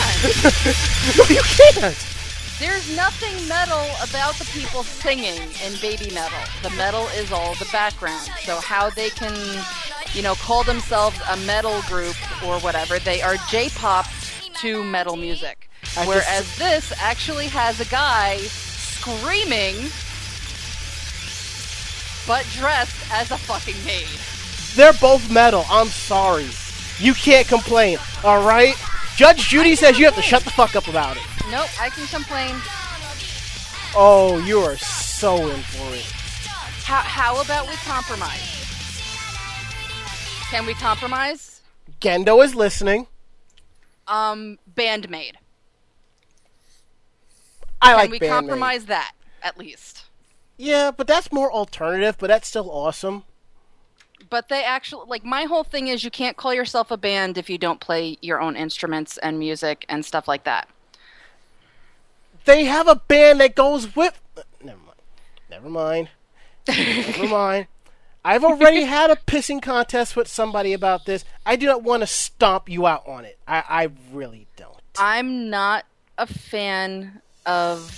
[1.17, 1.97] No, you can't.
[2.61, 6.45] There's nothing metal about the people singing in Babymetal.
[6.63, 8.29] The metal is all the background.
[8.43, 9.33] So how they can,
[10.15, 14.07] you know, call themselves a metal group or whatever, they are J-pop
[14.61, 15.69] to metal music.
[15.97, 19.77] I just- Whereas this actually has a guy screaming
[22.27, 24.07] but dressed as a fucking maid.
[24.77, 25.65] They're both metal.
[25.71, 26.47] I'm sorry.
[26.99, 27.99] You can't complain.
[28.23, 28.75] All right.
[29.17, 31.23] Judge Judy says you have to shut the fuck up about it.
[31.51, 32.55] Nope, I can complain.
[33.97, 36.05] Oh, you are so in for it.
[36.85, 38.68] How, how about we compromise?
[40.51, 41.61] Can we compromise?
[42.01, 43.07] Gendo is listening.
[44.07, 45.35] Um, Bandmaid.
[47.83, 48.29] I Can like we Bandmaid.
[48.29, 49.13] compromise that
[49.43, 50.07] at least?
[50.57, 52.17] Yeah, but that's more alternative.
[52.19, 53.25] But that's still awesome.
[54.31, 57.51] But they actually like my whole thing is you can't call yourself a band if
[57.51, 60.69] you don't play your own instruments and music and stuff like that.
[62.47, 64.19] They have a band that goes with.
[64.65, 64.99] Never mind.
[65.51, 66.09] Never mind.
[66.69, 67.67] Never mind.
[68.29, 71.25] I've already had a pissing contest with somebody about this.
[71.47, 73.39] I do not want to stomp you out on it.
[73.49, 74.77] I, I really don't.
[74.99, 75.87] I'm not
[76.19, 77.91] a fan of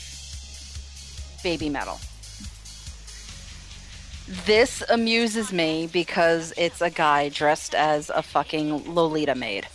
[1.42, 1.98] Babymetal.
[4.46, 9.66] This amuses me because it's a guy dressed as a fucking Lolita maid.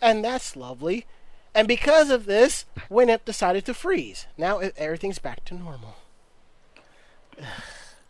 [0.00, 1.06] And that's lovely.
[1.56, 4.28] And because of this, Winamp decided to freeze.
[4.36, 5.96] Now e- everything's back to normal.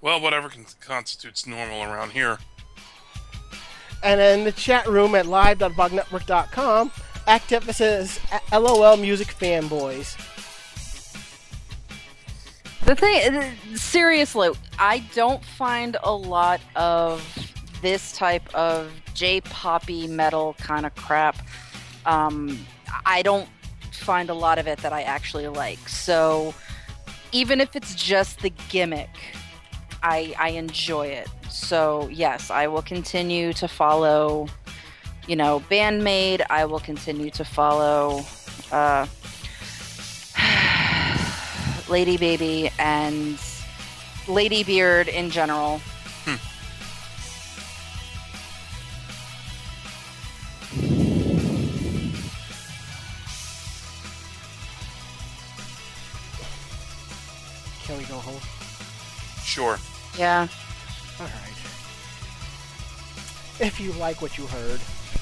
[0.00, 2.38] Well, whatever con- constitutes normal around here.
[4.02, 6.92] And in the chat room at live.vognetwork.com,
[7.26, 8.20] Active says
[8.52, 10.16] LOL Music Fanboys.
[12.84, 17.22] The thing, seriously, I don't find a lot of
[17.82, 21.36] this type of J-poppy metal kind of crap.
[22.06, 22.66] Um,
[23.04, 23.48] I don't
[23.92, 25.86] find a lot of it that I actually like.
[25.88, 26.54] So
[27.32, 29.10] even if it's just the gimmick,
[30.02, 31.28] I I enjoy it.
[31.50, 34.48] So yes, I will continue to follow.
[35.26, 36.44] You know, Bandmaid.
[36.48, 38.24] I will continue to follow.
[38.72, 39.06] Uh,
[41.88, 43.38] Lady Baby and
[44.26, 45.80] Lady Beard in general.
[57.88, 58.68] Can we go home?
[59.59, 59.76] Sure.
[60.16, 60.47] Yeah.
[61.18, 61.59] All right.
[63.59, 64.80] If you like what you heard,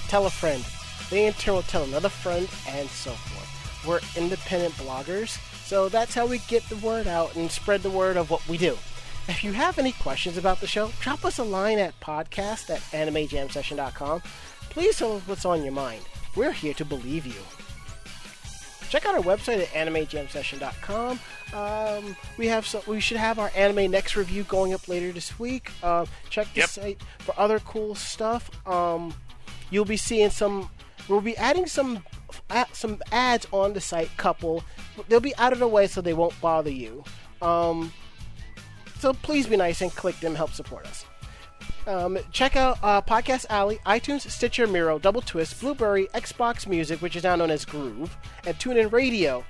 [0.08, 0.62] tell a friend.
[1.08, 3.86] They in turn will tell another friend, and so forth.
[3.86, 8.18] We're independent bloggers, so that's how we get the word out and spread the word
[8.18, 8.76] of what we do.
[9.26, 12.82] If you have any questions about the show, drop us a line at podcast at
[12.92, 14.20] animejamsession.com.
[14.68, 16.02] Please tell us what's on your mind.
[16.34, 17.40] We're here to believe you.
[18.88, 21.18] Check out our website at animejamsession.com.
[21.52, 25.38] Um, we have some, we should have our anime next review going up later this
[25.38, 25.70] week.
[25.82, 26.68] Um, check the Yep.
[26.68, 28.50] site for other cool stuff.
[28.66, 29.14] Um,
[29.70, 30.70] you'll be seeing some.
[31.08, 32.02] We'll be adding some
[32.50, 34.10] uh, some ads on the site.
[34.16, 34.64] Couple,
[35.08, 37.04] they'll be out of the way so they won't bother you.
[37.42, 37.92] Um,
[38.98, 40.34] so please be nice and click them.
[40.34, 41.04] Help support us.
[41.86, 47.16] Um, check out uh, Podcast Alley, iTunes, Stitcher, Miro, Double Twist, Blueberry, Xbox Music, which
[47.16, 48.16] is now known as Groove,
[48.47, 49.44] and TuneIn Radio.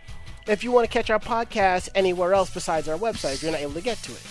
[0.46, 3.60] If you want to catch our podcast anywhere else besides our website, if you're not
[3.60, 4.22] able to get to it.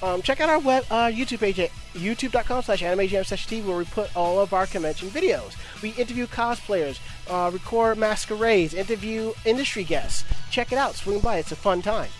[0.00, 4.14] Um, check out our web uh, YouTube page at youtube.com slash animejam where we put
[4.16, 5.56] all of our convention videos.
[5.82, 10.24] We interview cosplayers, uh, record masquerades, interview industry guests.
[10.50, 10.94] Check it out.
[10.94, 11.38] Swing by.
[11.38, 12.10] It's a fun time.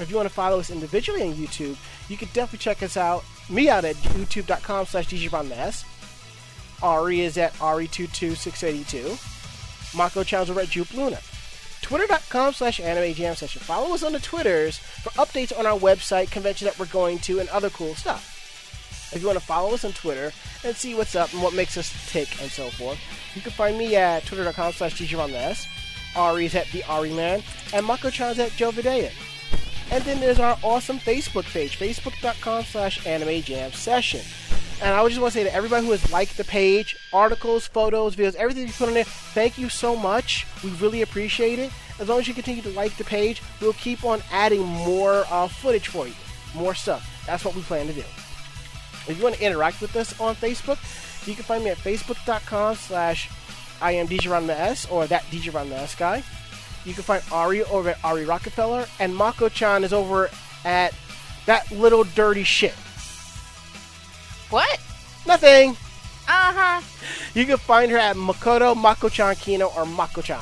[0.00, 1.76] If you want to follow us individually on YouTube,
[2.08, 5.84] you can definitely check us out, me out at youtube.com slash DJBonMass.
[6.82, 9.96] Ari is at Ari22682.
[9.96, 11.18] Mako Channel's over at Jupe Luna.
[11.82, 13.60] Twitter.com slash Anime Jam Session.
[13.60, 17.40] Follow us on the Twitters for updates on our website, convention that we're going to,
[17.40, 18.30] and other cool stuff.
[19.14, 20.32] If you want to follow us on Twitter
[20.64, 22.98] and see what's up and what makes us tick and so forth,
[23.34, 25.66] you can find me at twitter.com slash DJBonMass.
[26.16, 27.42] Ari's at the Ari Man,
[27.72, 29.10] and Mako Chan's at Joe Videa.
[29.90, 34.20] And then there's our awesome Facebook page, facebook.com slash anime jam session.
[34.82, 38.16] And I just want to say to everybody who has liked the page, articles, photos,
[38.16, 40.46] videos, everything you put on there, thank you so much.
[40.64, 41.70] We really appreciate it.
[42.00, 45.46] As long as you continue to like the page, we'll keep on adding more uh,
[45.46, 46.14] footage for you,
[46.54, 47.08] more stuff.
[47.26, 48.04] That's what we plan to do.
[49.06, 50.78] If you want to interact with us on Facebook,
[51.26, 53.30] you can find me at facebook.com slash
[53.80, 54.08] I am
[54.50, 56.22] S or that DJ S guy.
[56.84, 60.30] You can find Ari over at Ari Rockefeller, and Mako chan is over
[60.64, 60.94] at
[61.46, 62.74] that little dirty shit.
[64.50, 64.80] What?
[65.26, 65.70] Nothing.
[66.28, 66.82] Uh huh.
[67.34, 70.40] You can find her at Makoto Mako-chan Kino or Mako-chan.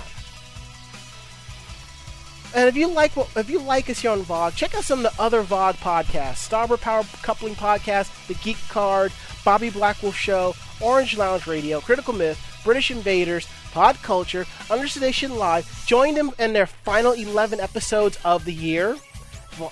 [2.55, 5.05] And if you like what if you like us here on VOG, check out some
[5.05, 9.10] of the other VOG podcasts: Starboard Power Coupling Podcast, The Geek Card,
[9.44, 15.67] Bobby Blackwolf Show, Orange Lounge Radio, Critical Myth, British Invaders, Pod Culture, Understation Live.
[15.87, 18.97] Join them in their final 11 episodes of the year.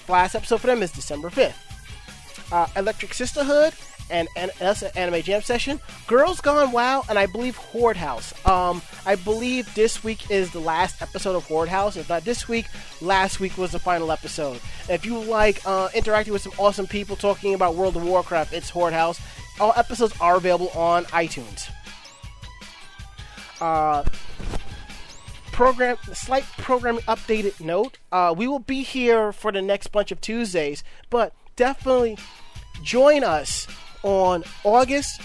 [0.09, 1.55] Last episode for them is December 5th.
[2.53, 3.75] Uh, Electric Sisterhood
[4.11, 4.29] and,
[4.61, 5.81] us at Anime Jam Session.
[6.07, 8.33] Girls Gone WoW, and I believe Horde House.
[8.47, 11.97] Um, I believe this week is the last episode of Horde House.
[11.97, 12.67] If not this week,
[13.01, 14.61] last week was the final episode.
[14.89, 18.71] If you like uh, interacting with some awesome people talking about World of Warcraft, it's
[18.71, 19.21] Horde House.
[19.59, 21.71] All episodes are available on iTunes.
[23.61, 24.05] Uh,
[25.53, 30.19] program slight programming updated note uh, we will be here for the next bunch of
[30.19, 32.17] tuesdays but definitely
[32.83, 33.67] join us
[34.03, 35.21] on august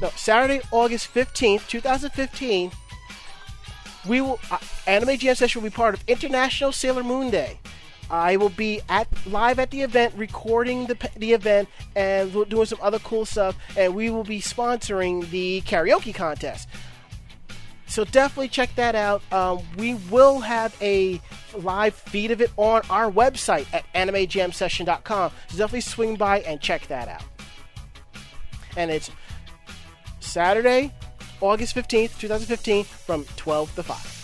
[0.00, 2.70] no saturday august 15th 2015
[4.08, 7.58] we will uh, anime jam session will be part of international sailor moon day
[8.10, 12.78] I will be at live at the event, recording the the event, and doing some
[12.80, 13.54] other cool stuff.
[13.76, 16.68] And we will be sponsoring the karaoke contest.
[17.88, 19.22] So definitely check that out.
[19.32, 21.20] Um, we will have a
[21.56, 25.32] live feed of it on our website at animejamsession.com.
[25.48, 27.24] So definitely swing by and check that out.
[28.76, 29.10] And it's
[30.20, 30.92] Saturday,
[31.40, 34.18] August 15th, 2015, from 12 to 5.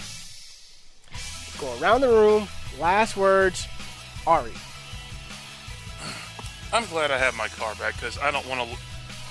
[1.58, 2.46] Go around the room.
[2.78, 3.66] Last words,
[4.26, 4.52] Ari.
[6.72, 8.76] I'm glad I have my car back because I don't want to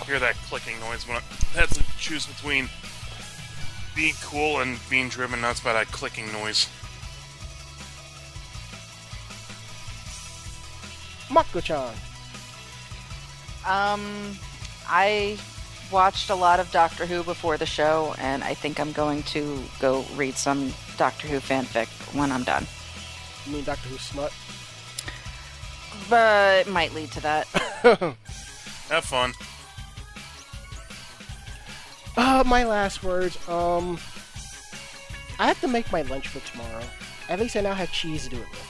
[0.05, 1.21] hear that clicking noise when I
[1.53, 2.67] had to choose between
[3.95, 6.67] being cool and being driven nuts by that clicking noise.
[11.31, 11.93] Mako-chan.
[13.65, 14.37] Um,
[14.87, 15.37] I
[15.91, 19.63] watched a lot of Doctor Who before the show, and I think I'm going to
[19.79, 22.65] go read some Doctor Who fanfic when I'm done.
[23.45, 24.33] You mean Doctor Who smut?
[26.09, 27.47] But it might lead to that.
[28.89, 29.33] Have fun.
[32.15, 33.37] Uh, my last words.
[33.49, 33.97] Um,
[35.39, 36.83] I have to make my lunch for tomorrow.
[37.29, 38.69] At least I now have cheese to do it with.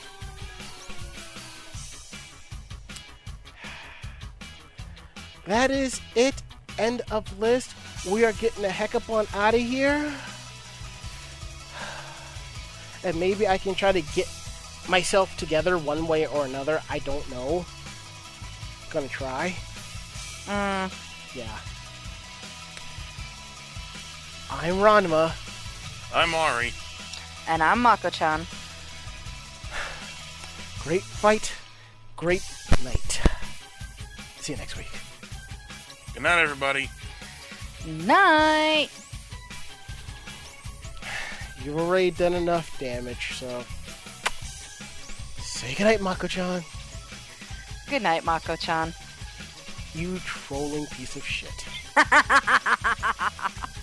[5.45, 6.41] That is it.
[6.79, 7.75] End of list.
[8.09, 10.11] We are getting the heck up on out of here.
[13.03, 14.27] And maybe I can try to get
[14.87, 16.81] myself together one way or another.
[16.89, 17.65] I don't know.
[18.91, 19.55] Gonna try.
[20.45, 20.91] Mm,
[21.35, 21.57] Yeah.
[24.61, 25.33] I'm Ranma.
[26.13, 26.71] I'm Ari.
[27.47, 28.45] and I'm Mako-chan.
[30.83, 31.53] Great fight.
[32.15, 32.43] Great
[32.83, 33.21] night.
[34.39, 34.91] See you next week.
[36.13, 36.89] Good night, everybody.
[37.85, 38.89] Night.
[41.63, 43.63] You've already done enough damage, so.
[45.41, 46.63] Say goodnight, Mako-chan.
[47.89, 48.93] Good night, Mako-chan.
[49.95, 51.65] You trolling piece of shit.